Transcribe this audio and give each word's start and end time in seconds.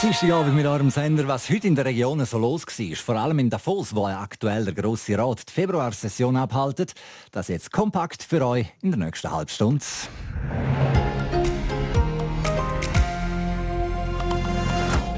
Dienstagabend 0.00 0.54
mit 0.54 0.64
eurem 0.64 0.90
Sender, 0.90 1.26
was 1.26 1.50
heute 1.50 1.66
in 1.66 1.74
der 1.74 1.84
Region 1.84 2.24
so 2.24 2.38
los 2.38 2.64
war. 2.64 2.96
Vor 2.96 3.16
allem 3.16 3.40
in 3.40 3.50
Davos, 3.50 3.92
wo 3.96 4.06
aktuell 4.06 4.64
der 4.64 4.74
grosse 4.74 5.18
Rat 5.18 5.42
die 5.48 5.52
Februarsession 5.52 6.36
abhaltet. 6.36 6.92
Das 7.32 7.48
jetzt 7.48 7.72
kompakt 7.72 8.22
für 8.22 8.46
euch 8.46 8.66
in 8.80 8.92
der 8.92 9.00
nächsten 9.00 9.28
Halbstunde. 9.28 9.84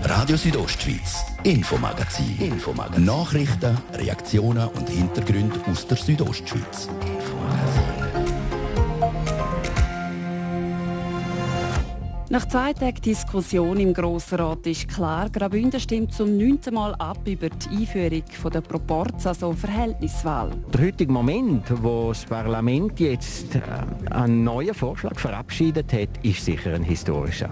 Radio 0.05 0.37
Südostschweiz, 0.39 1.25
Infomagazin. 1.45 2.39
Infomagazin. 2.39 3.05
Nachrichten, 3.05 3.77
Reaktionen 3.93 4.67
und 4.69 4.89
Hintergründe 4.89 5.61
aus 5.71 5.87
der 5.87 5.99
Südostschweiz. 5.99 6.89
Nach 12.33 12.47
zwei 12.47 12.73
Tagen 12.73 13.03
Diskussion 13.03 13.81
im 13.81 13.93
Grossen 13.93 14.39
Rat 14.39 14.65
ist 14.65 14.87
klar, 14.87 15.29
Graubünden 15.29 15.81
stimmt 15.81 16.15
zum 16.15 16.39
neunten 16.39 16.75
Mal 16.75 16.95
ab 16.95 17.19
über 17.27 17.49
die 17.49 17.79
Einführung 17.79 18.23
der 18.55 18.61
Proporz, 18.61 19.27
also 19.27 19.53
Verhältniswahl. 19.53 20.53
Der 20.73 20.87
heutige 20.87 21.13
Moment, 21.13 21.65
wo 21.83 22.11
das 22.11 22.25
Parlament 22.25 23.01
jetzt 23.01 23.57
äh, 23.57 23.61
einen 24.13 24.45
neuen 24.45 24.75
Vorschlag 24.75 25.19
verabschiedet 25.19 25.93
hat, 25.93 26.25
ist 26.25 26.45
sicher 26.45 26.73
ein 26.73 26.85
historischer. 26.85 27.51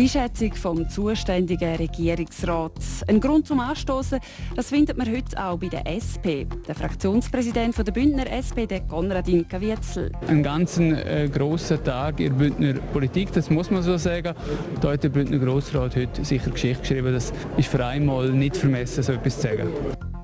Die 0.00 0.04
Einschätzung 0.04 0.54
vom 0.54 0.88
zuständigen 0.88 1.76
Regierungsrat. 1.76 2.72
Ein 3.06 3.20
Grund 3.20 3.46
zum 3.46 3.60
Anstoßen, 3.60 4.18
das 4.56 4.70
findet 4.70 4.96
man 4.96 5.06
heute 5.06 5.38
auch 5.38 5.58
bei 5.58 5.68
der 5.68 5.86
SP. 5.92 6.48
Der 6.66 6.74
Fraktionspräsident 6.74 7.76
der 7.76 7.92
Bündner 7.92 8.24
SP, 8.32 8.64
der 8.64 8.80
Konradin 8.80 9.46
Kavietzel. 9.46 10.10
Ein 10.26 10.42
ganz 10.42 10.78
äh, 10.78 11.28
grosser 11.28 11.84
Tag 11.84 12.18
in 12.18 12.30
der 12.30 12.48
Bündner 12.48 12.80
Politik, 12.94 13.30
das 13.32 13.50
muss 13.50 13.70
man 13.70 13.82
so 13.82 13.98
sagen. 13.98 14.34
Da 14.80 14.92
hat 14.92 15.04
der 15.04 15.10
Bündner 15.10 15.38
Grossrat 15.38 15.94
heute 15.94 16.24
sicher 16.24 16.50
Geschichte 16.50 16.80
geschrieben. 16.80 17.12
Das 17.12 17.34
ist 17.58 17.68
für 17.68 17.84
einmal 17.84 18.30
nicht 18.30 18.56
vermessen, 18.56 19.02
so 19.02 19.12
etwas 19.12 19.36
zu 19.36 19.48
sagen. 19.48 19.68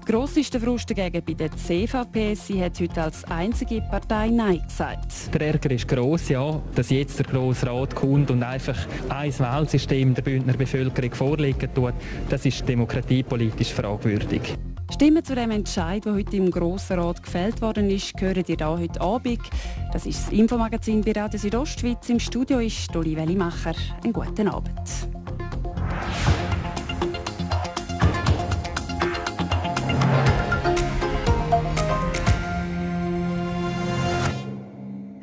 Gross 0.07 0.37
ist 0.37 0.55
der 0.55 0.61
Frust 0.61 0.89
dagegen 0.89 1.21
bei 1.25 1.35
der 1.35 1.51
CVP. 1.51 2.35
Sie 2.35 2.63
hat 2.63 2.79
heute 2.79 3.03
als 3.03 3.25
einzige 3.25 3.81
Partei 3.81 4.29
Nein 4.29 4.63
gesagt. 4.65 5.35
Der 5.35 5.41
Ärger 5.41 5.73
ist 5.73 5.89
gross, 5.89 6.29
ja, 6.29 6.63
dass 6.77 6.91
jetzt 6.91 7.19
der 7.19 7.27
Grosse 7.27 7.67
Rat 7.67 7.93
kommt 7.97 8.31
und 8.31 8.41
einfach 8.45 8.77
ein 9.09 9.37
Wahlsystem 9.37 10.15
der 10.15 10.23
Bündner 10.23 10.53
Bevölkerung 10.53 11.13
vorlegen 11.13 11.75
tut. 11.75 11.95
Das 12.29 12.47
ist 12.47 12.69
demokratiepolitisch 12.69 13.75
fragwürdig. 13.75 14.55
Stimmen 14.93 15.25
zu 15.25 15.35
dem 15.35 15.51
Entscheid, 15.51 16.05
der 16.05 16.15
heute 16.15 16.37
im 16.37 16.53
Grossen 16.53 17.01
Rat 17.01 17.21
gefällt 17.21 17.61
worden 17.61 17.91
ist, 17.91 18.13
hören 18.21 18.45
ihr 18.47 18.57
da 18.57 18.79
heute 18.79 19.01
Abend. 19.01 19.41
Das 19.93 20.07
ist 20.07 20.27
das 20.27 20.33
Infomagazin 20.33 21.01
bei 21.01 21.21
Radio 21.21 21.41
Südostschweiz. 21.41 22.09
Im 22.11 22.21
Studio 22.21 22.61
ist 22.61 22.95
Dolly 22.95 23.17
Wellimacher. 23.17 23.75
Einen 24.05 24.13
guten 24.13 24.47
Abend. 24.47 25.09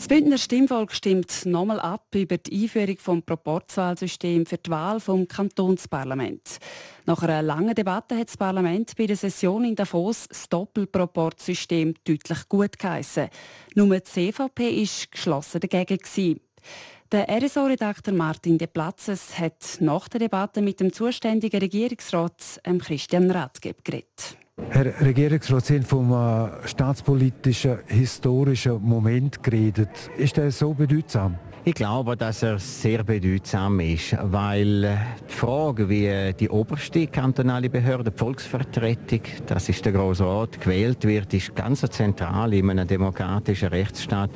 Das 0.04 0.10
Bündner 0.10 0.38
Stimmvolk 0.38 0.92
stimmt 0.92 1.46
nochmal 1.46 1.80
ab 1.80 2.08
über 2.14 2.38
die 2.38 2.64
Einführung 2.64 2.98
des 2.98 3.26
Proporzwahlsystems 3.26 4.50
für 4.50 4.58
die 4.58 4.70
Wahl 4.70 5.00
vom 5.00 5.30
Kantonsparlament. 5.30 6.60
Nach 7.06 7.24
einer 7.24 7.42
langen 7.42 7.74
Debatte 7.74 8.18
hat 8.18 8.28
das 8.28 8.36
Parlament 8.36 8.98
bei 8.98 9.06
der 9.06 9.16
Session 9.16 9.64
in 9.64 9.78
Davos 9.78 10.28
das 10.28 10.50
Doppelproportsystem 10.50 11.94
deutlich 12.04 12.50
gut 12.50 12.78
geheissen. 12.78 13.30
Nur 13.76 13.98
die 13.98 14.04
CVP 14.04 14.76
war 14.76 15.08
geschlossen 15.10 15.62
dagegen. 15.62 16.42
Der 17.10 17.30
RSO-Redakteur 17.30 18.14
Martin 18.14 18.58
De 18.58 18.68
Platzes 18.68 19.40
hat 19.40 19.78
nach 19.80 20.10
der 20.10 20.20
Debatte 20.20 20.62
mit 20.62 20.82
dem 20.82 20.92
zuständigen 20.92 21.62
Regierungsrat 21.62 22.60
Christian 22.82 23.32
Rathgeb 23.32 23.86
geredet. 23.86 24.43
Herr 24.70 25.02
Regierungsrat, 25.02 25.66
Sie 25.66 25.76
haben 25.76 25.84
vom 25.84 26.12
äh, 26.12 26.68
staatspolitischen, 26.68 27.80
historischen 27.88 28.82
Moment 28.82 29.44
geredet. 29.44 29.90
Ist 30.18 30.38
der 30.38 30.52
so 30.52 30.74
bedeutsam? 30.74 31.38
Ich 31.66 31.76
glaube, 31.76 32.18
dass 32.18 32.44
er 32.44 32.60
sehr 32.60 33.06
bedeutsam 33.06 33.80
ist, 33.80 34.18
weil 34.22 34.84
äh, 34.84 34.98
die 35.30 35.34
Frage, 35.34 35.88
wie 35.88 36.34
die 36.38 36.50
oberste 36.50 37.08
kantonale 37.08 37.70
Behörde, 37.70 38.12
die 38.12 38.18
Volksvertretung, 38.18 39.22
das 39.46 39.70
ist 39.70 39.86
der 39.86 39.94
Grosse 39.94 40.26
Rat, 40.26 40.60
gewählt 40.60 41.06
wird, 41.06 41.34
ist 41.34 41.56
ganz 41.56 41.80
zentral 41.80 42.54
in 42.54 42.70
einem 42.70 42.86
demokratischen 42.86 43.70
Rechtsstaat. 43.70 44.30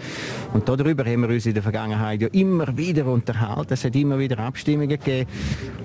Und 0.53 0.69
darüber 0.69 1.03
haben 1.03 1.23
wir 1.23 1.27
uns 1.27 1.45
in 1.45 1.53
der 1.53 1.63
Vergangenheit 1.63 2.21
ja 2.21 2.29
immer 2.29 2.77
wieder 2.77 3.05
unterhalten. 3.07 3.73
Es 3.73 3.83
hat 3.83 3.97
immer 3.97 4.17
wieder 4.17 4.39
Abstimmungen 4.39 4.87
gegeben. 4.87 5.29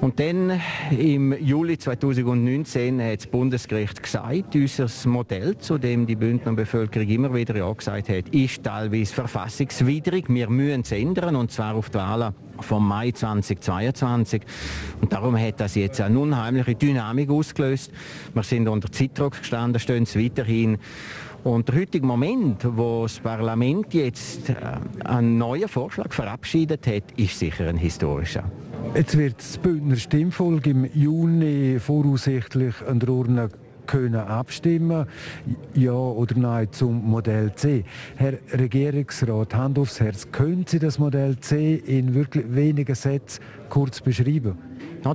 Und 0.00 0.20
dann 0.20 0.60
im 0.96 1.36
Juli 1.44 1.76
2019 1.76 3.02
hat 3.02 3.18
das 3.18 3.26
Bundesgericht 3.26 4.00
gesagt, 4.00 4.54
unser 4.54 5.08
Modell, 5.08 5.58
zu 5.58 5.76
dem 5.76 6.06
die 6.06 6.14
Bündner 6.14 6.52
Bevölkerung 6.52 7.08
immer 7.08 7.34
wieder 7.34 7.56
ja 7.56 7.72
gesagt 7.72 8.10
hat, 8.10 8.28
ist 8.28 8.62
teilweise 8.62 9.12
verfassungswidrig. 9.12 10.26
Wir 10.28 10.48
müssen 10.48 10.82
es 10.82 10.92
ändern 10.92 11.31
und 11.36 11.50
zwar 11.50 11.74
auf 11.74 11.90
die 11.90 11.98
Wahlen 11.98 12.34
vom 12.60 12.86
Mai 12.86 13.10
2022. 13.10 14.42
Und 15.00 15.12
darum 15.12 15.38
hat 15.38 15.60
das 15.60 15.74
jetzt 15.74 16.00
eine 16.00 16.18
unheimliche 16.18 16.74
Dynamik 16.74 17.30
ausgelöst. 17.30 17.90
Wir 18.34 18.42
sind 18.42 18.68
unter 18.68 18.90
Zeitdruck 18.90 19.38
gestanden, 19.38 19.80
stehen 19.80 20.04
es 20.04 20.16
weiterhin. 20.16 20.78
Und 21.44 21.68
der 21.68 21.80
heutige 21.80 22.06
Moment, 22.06 22.64
wo 22.76 23.02
das 23.02 23.18
Parlament 23.18 23.92
jetzt 23.94 24.50
äh, 24.50 24.54
einen 25.04 25.38
neuen 25.38 25.68
Vorschlag 25.68 26.12
verabschiedet 26.12 26.86
hat, 26.86 27.02
ist 27.16 27.38
sicher 27.38 27.66
ein 27.66 27.76
historischer. 27.76 28.44
Jetzt 28.94 29.16
wird 29.16 29.38
das 29.38 29.58
Bündner 29.58 29.96
Stimmvolk 29.96 30.66
im 30.66 30.84
Juni 30.94 31.78
voraussichtlich 31.80 32.74
an 32.86 33.00
der 33.00 33.08
Urne 33.08 33.48
können 33.86 34.14
abstimmen, 34.14 35.06
ja 35.74 35.92
oder 35.92 36.36
nein 36.36 36.68
zum 36.72 37.04
Modell 37.04 37.54
C. 37.54 37.84
Herr 38.16 38.34
Regierungsrat, 38.52 39.54
Hand 39.54 39.78
aufs 39.78 40.00
Herz, 40.00 40.30
können 40.30 40.64
Sie 40.66 40.78
das 40.78 40.98
Modell 40.98 41.38
C 41.38 41.74
in 41.74 42.14
wirklich 42.14 42.44
wenigen 42.54 42.94
Sätzen 42.94 43.42
kurz 43.68 44.00
beschreiben? 44.00 44.56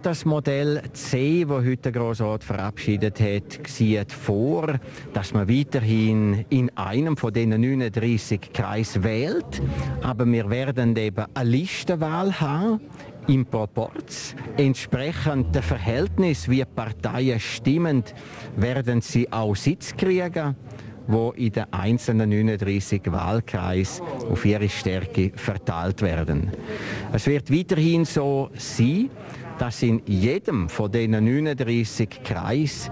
Das 0.03 0.25
Modell 0.25 0.81
C, 0.91 1.45
das 1.45 1.63
heute 1.63 1.77
der 1.77 1.91
Grossrat 1.93 2.43
verabschiedet 2.43 3.21
hat, 3.21 3.67
sieht 3.67 4.11
vor, 4.11 4.79
dass 5.13 5.33
man 5.33 5.47
weiterhin 5.47 6.45
in 6.49 6.69
einem 6.77 7.15
von 7.15 7.31
den 7.31 7.49
39 7.49 8.51
Kreisen 8.53 9.03
wählt, 9.03 9.61
aber 10.01 10.25
wir 10.25 10.49
werden 10.49 10.93
eben 10.97 11.25
eine 11.33 11.49
Listenwahl 11.49 12.37
haben 12.39 12.81
im 13.27 13.45
Proporz. 13.45 14.35
Entsprechend 14.57 15.53
der 15.53 15.63
Verhältnis, 15.63 16.49
wie 16.49 16.63
Parteien 16.63 17.39
stimmen, 17.39 18.03
werden 18.55 19.01
sie 19.01 19.31
auch 19.31 19.55
Sitz 19.55 19.95
kriegen 19.95 20.55
wo 21.07 21.31
in 21.31 21.51
den 21.51 21.71
einzelnen 21.71 22.29
39 22.29 23.01
Wahlkreisen 23.05 24.05
auf 24.29 24.45
ihre 24.45 24.67
Stärke 24.69 25.31
verteilt 25.35 26.01
werden. 26.01 26.51
Es 27.13 27.27
wird 27.27 27.51
weiterhin 27.51 28.05
so 28.05 28.49
sein, 28.55 29.09
dass 29.57 29.81
in 29.83 30.01
jedem 30.05 30.69
von 30.69 30.91
diesen 30.91 31.11
39 31.11 32.09
Kreisen 32.23 32.91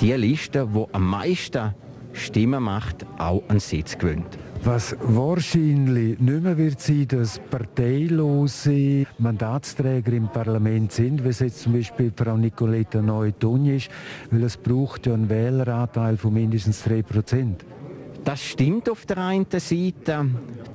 die 0.00 0.12
Liste, 0.12 0.68
die 0.72 0.84
am 0.92 1.08
meisten 1.08 1.74
Stimmen 2.12 2.62
macht, 2.62 3.06
auch 3.18 3.42
einen 3.48 3.60
Sitz 3.60 3.96
gewinnt. 3.96 4.38
Was 4.64 4.96
wahrscheinlich 5.00 6.18
nicht 6.18 6.42
mehr 6.42 6.58
wird 6.58 6.80
sein, 6.80 7.06
dass 7.08 7.38
parteilose 7.38 9.06
Mandatsträger 9.18 10.12
im 10.12 10.28
Parlament 10.28 10.92
sind, 10.92 11.24
wie 11.24 11.28
es 11.28 11.38
jetzt 11.38 11.60
zum 11.60 11.74
Beispiel 11.74 12.12
Frau 12.14 12.36
Nicoletta 12.36 13.00
Neu-Tun 13.00 13.66
ist, 13.66 13.90
weil 14.30 14.42
es 14.42 14.56
braucht 14.56 15.06
ja 15.06 15.14
einen 15.14 15.28
Wähleranteil 15.28 16.16
von 16.16 16.34
mindestens 16.34 16.82
3 16.82 17.02
Prozent. 17.02 17.64
Das 18.26 18.42
stimmt 18.42 18.90
auf 18.90 19.06
der 19.06 19.18
einen 19.18 19.46
Seite 19.48 20.26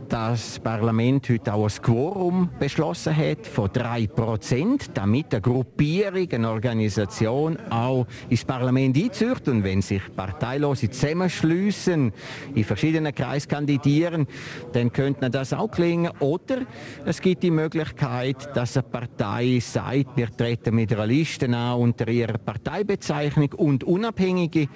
das 0.08 0.60
Parlament 0.60 1.30
heute 1.30 1.54
auch 1.54 1.64
ein 1.64 1.82
Quorum 1.82 2.50
beschlossen 2.60 3.16
hat 3.16 3.48
von 3.48 3.70
drei 3.72 4.08
Prozent, 4.08 4.92
damit 4.94 5.34
eine 5.34 5.42
Gruppierung, 5.42 6.30
eine 6.32 6.50
Organisation 6.50 7.58
auch 7.70 8.06
ins 8.30 8.44
Parlament 8.44 8.98
einzieht. 8.98 9.48
Und 9.48 9.64
wenn 9.64 9.82
sich 9.82 10.02
Parteilose 10.14 10.90
zusammenschließen, 10.90 12.12
in 12.56 12.64
verschiedenen 12.66 13.16
Kreisen 13.16 13.48
kandidieren, 13.48 14.28
dann 14.74 14.92
könnte 14.92 15.30
das 15.30 15.54
auch 15.54 15.72
klingen. 15.72 16.12
Oder 16.20 16.60
es 17.06 17.22
gibt 17.22 17.44
die 17.44 17.52
Möglichkeit, 17.52 18.50
dass 18.54 18.76
eine 18.76 18.84
Partei 18.84 19.60
sagt, 19.62 20.18
wir 20.18 20.30
treten 20.36 20.76
mit 20.76 20.92
einer 20.92 21.08
Liste 21.08 21.46
an 21.46 21.80
unter 21.80 22.10
ihrer 22.10 22.38
Parteibezeichnung 22.38 23.54
und 23.54 23.86
Unabhängige. 23.86 24.68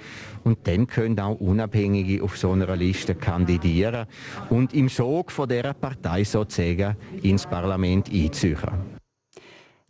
Und 0.44 0.66
dann 0.66 0.86
können 0.86 1.20
auch 1.20 1.38
Unabhängige 1.40 2.22
auf 2.22 2.38
so 2.38 2.52
einer 2.52 2.65
Liste 2.74 3.14
kandidieren. 3.14 4.06
Und 4.50 4.74
im 4.74 4.88
Sog 4.88 5.30
von 5.30 5.48
dieser 5.48 5.74
Partei 5.74 6.24
sozusagen 6.24 6.96
ins 7.22 7.46
Parlament 7.46 8.10
einziehen. 8.12 8.58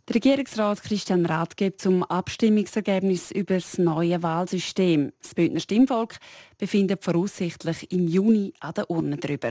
Der 0.07 0.15
Regierungsrat 0.15 0.83
Christian 0.83 1.25
Rath 1.25 1.57
gibt 1.57 1.81
zum 1.81 2.01
Abstimmungsergebnis 2.01 3.29
über 3.31 3.55
das 3.55 3.77
neue 3.77 4.23
Wahlsystem. 4.23 5.11
Das 5.21 5.35
Bündner 5.35 5.59
Stimmvolk 5.59 6.15
befindet 6.57 7.03
voraussichtlich 7.03 7.91
im 7.91 8.07
Juni 8.07 8.53
an 8.61 8.73
der 8.73 8.89
Urne 8.89 9.17
darüber. 9.17 9.49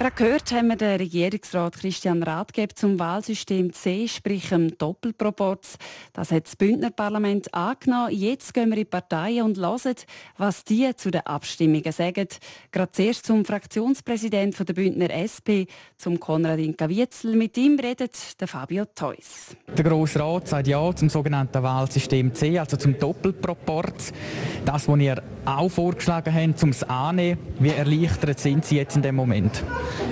Gerade 0.00 0.14
gehört 0.14 0.50
haben 0.52 0.68
wir 0.68 0.76
den 0.76 0.96
Regierungsrat 0.96 1.76
Christian 1.76 2.22
Rathgeb 2.22 2.74
zum 2.74 2.98
Wahlsystem 2.98 3.70
C, 3.74 4.08
sprich 4.08 4.48
dem 4.48 4.78
Doppelproporz. 4.78 5.76
Das 6.14 6.32
hat 6.32 6.46
das 6.46 6.56
Bündner 6.56 6.88
Parlament 6.88 7.52
angenommen. 7.52 8.10
Jetzt 8.10 8.54
gehen 8.54 8.70
wir 8.70 8.78
in 8.78 8.84
die 8.84 8.84
Parteien 8.86 9.44
und 9.44 9.58
hören, 9.58 9.96
was 10.38 10.64
die 10.64 10.90
zu 10.96 11.10
den 11.10 11.26
Abstimmungen 11.26 11.92
sagen. 11.92 12.28
Gerade 12.72 12.92
zuerst 12.92 13.26
zum 13.26 13.44
Fraktionspräsidenten 13.44 14.64
der 14.64 14.72
Bündner 14.72 15.10
SP, 15.12 15.68
zum 15.98 16.18
Konradin 16.18 16.78
Kavietzel. 16.78 17.36
Mit 17.36 17.58
ihm 17.58 17.78
redet 17.78 18.40
der 18.40 18.48
Fabio 18.48 18.86
Theus. 18.86 19.54
Der 19.76 19.84
Grosse 19.84 20.18
Rat 20.18 20.48
sagt 20.48 20.66
ja 20.66 20.96
zum 20.96 21.10
sogenannten 21.10 21.62
Wahlsystem 21.62 22.34
C, 22.34 22.58
also 22.58 22.78
zum 22.78 22.98
Doppelproporz. 22.98 24.14
Das, 24.64 24.88
was 24.88 24.98
ihr 24.98 25.22
auch 25.44 25.68
vorgeschlagen 25.68 26.34
habt, 26.34 26.62
es 26.62 26.84
annehmen. 26.84 27.38
Wie 27.58 27.68
erleichtert 27.68 28.40
sind 28.40 28.64
Sie 28.64 28.76
jetzt 28.76 28.96
in 28.96 29.02
dem 29.02 29.16
Moment? 29.16 29.62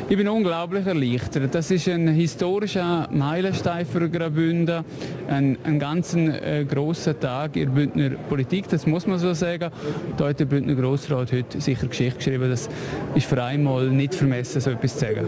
Ich 0.08 0.16
bin 0.16 0.28
unglaublich 0.28 0.86
erleichtert. 0.86 1.54
Das 1.54 1.70
ist 1.70 1.88
ein 1.88 2.08
historischer 2.08 3.08
Meilenstein 3.10 3.84
für 3.84 4.08
Graubünden, 4.08 4.84
ein, 5.28 5.58
ein 5.64 5.78
ganz 5.78 6.14
äh, 6.14 6.64
grosser 6.64 7.19
Tag 7.19 7.56
in 7.56 7.66
der 7.66 7.72
Bündner 7.72 8.10
Politik, 8.28 8.69
das 8.69 8.86
muss 8.86 9.06
man 9.06 9.19
so 9.19 9.34
sagen. 9.34 9.70
Da 10.16 10.28
hat 10.28 10.40
der 10.40 10.46
Bündner 10.46 10.75
Grossrat 10.75 11.32
heute 11.32 11.60
sicher 11.60 11.86
Geschichte 11.86 12.16
geschrieben. 12.16 12.48
Das 12.48 12.69
ist 13.14 13.26
für 13.26 13.42
einmal 13.42 13.88
nicht 13.90 14.14
vermessen, 14.14 14.60
so 14.60 14.70
etwas 14.70 14.94
zu 14.94 15.00
sagen. 15.00 15.26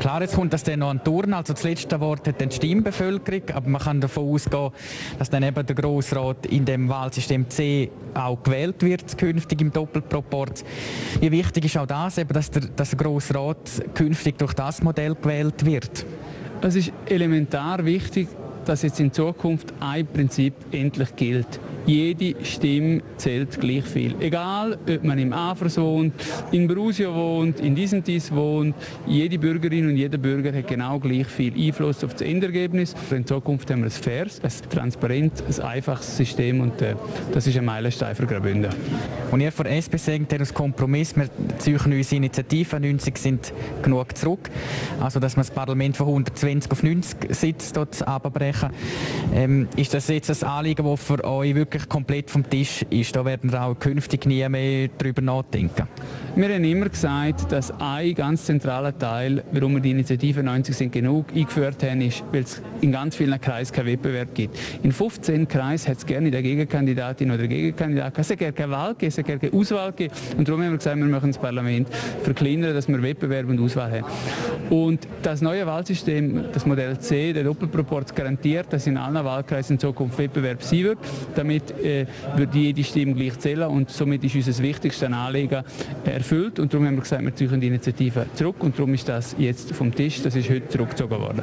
Klar, 0.00 0.22
jetzt 0.22 0.34
kommt 0.34 0.52
das 0.52 0.62
dann 0.62 0.78
noch 0.80 0.90
an 0.90 1.02
Turn. 1.02 1.32
Also 1.32 1.52
das 1.52 1.64
letzte 1.64 1.98
Wort 2.00 2.28
hat 2.28 2.40
dann 2.40 2.50
die 2.50 2.56
Stimmbevölkerung, 2.56 3.42
aber 3.52 3.68
man 3.68 3.80
kann 3.80 4.00
davon 4.00 4.32
ausgehen, 4.32 4.70
dass 5.18 5.30
dann 5.30 5.42
eben 5.42 5.66
der 5.66 5.74
Grossrat 5.74 6.46
in 6.46 6.64
dem 6.64 6.88
Wahlsystem 6.88 7.48
C 7.50 7.90
auch 8.14 8.42
gewählt 8.42 8.82
wird, 8.82 9.18
künftig 9.18 9.60
im 9.60 9.72
Doppelproporz. 9.72 10.64
Wie 11.20 11.30
wichtig 11.30 11.64
ist 11.64 11.76
auch 11.76 11.86
das, 11.86 12.18
eben, 12.18 12.32
dass 12.32 12.50
der, 12.50 12.62
dass 12.76 12.90
der 12.90 12.98
Grossrat 12.98 13.73
künftig 13.94 14.38
durch 14.38 14.54
das 14.54 14.82
Modell 14.82 15.14
gewählt 15.14 15.64
wird? 15.64 16.04
Es 16.60 16.76
ist 16.76 16.92
elementar 17.06 17.84
wichtig, 17.84 18.28
dass 18.64 18.82
jetzt 18.82 19.00
in 19.00 19.12
Zukunft 19.12 19.72
ein 19.80 20.06
Prinzip 20.06 20.54
endlich 20.72 21.14
gilt 21.16 21.60
jede 21.86 22.44
Stimme 22.44 23.02
zählt 23.16 23.60
gleich 23.60 23.84
viel. 23.84 24.14
Egal, 24.20 24.78
ob 24.88 25.04
man 25.04 25.18
im 25.18 25.32
Afers 25.32 25.76
wohnt, 25.78 26.14
in 26.52 26.66
Brusio 26.66 27.14
wohnt, 27.14 27.60
in 27.60 27.74
Disentis 27.74 28.32
wohnt, 28.32 28.74
jede 29.06 29.38
Bürgerin 29.38 29.88
und 29.88 29.96
jeder 29.96 30.18
Bürger 30.18 30.56
hat 30.56 30.66
genau 30.66 30.98
gleich 30.98 31.26
viel 31.26 31.54
Einfluss 31.54 32.02
auf 32.04 32.12
das 32.12 32.22
Endergebnis. 32.22 32.94
In 33.10 33.26
Zukunft 33.26 33.70
haben 33.70 33.80
wir 33.80 33.86
ein 33.86 33.90
faires, 33.90 34.40
ein 34.42 34.70
transparent, 34.70 35.42
ein 35.46 35.64
einfaches 35.64 36.16
System 36.16 36.60
und 36.60 36.80
äh, 36.80 36.94
das 37.32 37.46
ist 37.46 37.56
ein 37.56 37.64
Meilenstein 37.64 38.14
für 38.14 38.26
Graubünden. 38.26 38.70
Und 39.30 39.40
ihr 39.40 39.52
von 39.52 39.66
SP 39.66 39.96
sagt, 39.98 40.40
aus 40.40 40.54
Kompromiss, 40.54 41.16
wir 41.16 41.28
ziehen 41.58 41.78
unsere 41.84 42.16
Initiativen, 42.16 42.82
90 42.82 43.18
sind 43.18 43.52
genug 43.82 44.16
zurück. 44.16 44.50
Also, 45.00 45.20
dass 45.20 45.36
man 45.36 45.44
das 45.44 45.54
Parlament 45.54 45.96
von 45.96 46.06
120 46.06 46.70
auf 46.70 46.82
90 46.82 47.34
Sitze 47.34 47.72
dort 47.72 48.06
abbrechen. 48.06 48.70
Ähm, 49.34 49.68
ist 49.76 49.94
das 49.94 50.08
jetzt 50.08 50.30
ein 50.30 50.48
Anliegen, 50.48 50.84
das 50.84 51.02
für 51.02 51.24
euch 51.24 51.54
wirklich 51.54 51.73
wirklich 51.74 51.88
komplett 51.88 52.30
vom 52.30 52.48
Tisch 52.48 52.84
ist. 52.88 53.14
Da 53.16 53.24
werden 53.24 53.50
wir 53.50 53.62
auch 53.62 53.74
künftig 53.74 54.26
nie 54.26 54.48
mehr 54.48 54.88
darüber 54.96 55.22
nachdenken. 55.22 55.88
Wir 56.36 56.48
haben 56.48 56.64
immer 56.64 56.88
gesagt, 56.88 57.50
dass 57.52 57.72
ein 57.80 58.14
ganz 58.14 58.44
zentraler 58.44 58.96
Teil, 58.96 59.44
warum 59.52 59.74
wir 59.74 59.80
die 59.80 59.90
Initiative 59.90 60.42
90 60.42 60.76
sind 60.76 60.92
genug 60.92 61.26
eingeführt 61.34 61.82
haben, 61.82 62.00
ist, 62.00 62.24
weil 62.32 62.42
es 62.42 62.62
in 62.80 62.92
ganz 62.92 63.16
vielen 63.16 63.40
Kreisen 63.40 63.74
keinen 63.74 63.86
Wettbewerb 63.86 64.34
gibt. 64.34 64.58
In 64.82 64.92
15 64.92 65.48
Kreisen 65.48 65.90
hat 65.90 65.98
es 65.98 66.06
gerne 66.06 66.30
der 66.30 66.42
Gegenkandidatin 66.42 67.30
oder 67.30 67.46
Gegenkandidat. 67.46 68.18
Es 68.18 68.28
gerne 68.28 68.52
keine 68.52 68.72
Wahl 68.72 68.94
geben, 68.94 69.12
es 69.16 69.16
gerne 69.16 69.38
keine 69.38 69.52
Auswahl 69.52 69.92
geben. 69.92 70.14
Und 70.36 70.48
darum 70.48 70.62
haben 70.62 70.70
wir 70.70 70.78
gesagt, 70.78 70.96
wir 70.96 71.04
machen 71.04 71.30
das 71.30 71.38
Parlament 71.38 71.88
verkleinern, 72.22 72.74
dass 72.74 72.88
wir 72.88 73.02
Wettbewerb 73.02 73.48
und 73.48 73.60
Auswahl 73.60 73.90
haben. 73.90 74.06
Und 74.70 75.06
das 75.22 75.40
neue 75.40 75.66
Wahlsystem, 75.66 76.44
das 76.52 76.66
Modell 76.66 76.98
C, 76.98 77.32
der 77.32 77.44
Doppelproporz, 77.44 78.14
garantiert, 78.14 78.72
dass 78.72 78.86
in 78.86 78.96
allen 78.96 79.24
Wahlkreisen 79.24 79.74
in 79.74 79.80
Zukunft 79.80 80.18
Wettbewerb 80.18 80.62
sein 80.62 80.84
wird. 80.84 80.98
Damit 81.34 81.63
somit 81.64 81.84
äh, 81.84 82.06
wird 82.36 82.54
jede 82.54 82.84
Stimme 82.84 83.14
gleich 83.14 83.38
zählen 83.38 83.68
und 83.68 83.90
somit 83.90 84.24
ist 84.24 84.34
unser 84.34 84.62
wichtigstes 84.62 85.10
Anliegen 85.10 85.62
erfüllt 86.04 86.58
und 86.58 86.72
darum 86.72 86.86
haben 86.86 86.96
wir 86.96 87.02
gesagt, 87.02 87.24
wir 87.24 87.34
ziehen 87.34 87.60
die 87.60 87.68
Initiative 87.68 88.26
zurück 88.34 88.56
und 88.60 88.76
darum 88.78 88.94
ist 88.94 89.08
das 89.08 89.34
jetzt 89.38 89.72
vom 89.72 89.94
Tisch, 89.94 90.22
das 90.22 90.34
ist 90.36 90.50
heute 90.50 90.68
zurückgezogen 90.68 91.18
worden. 91.20 91.42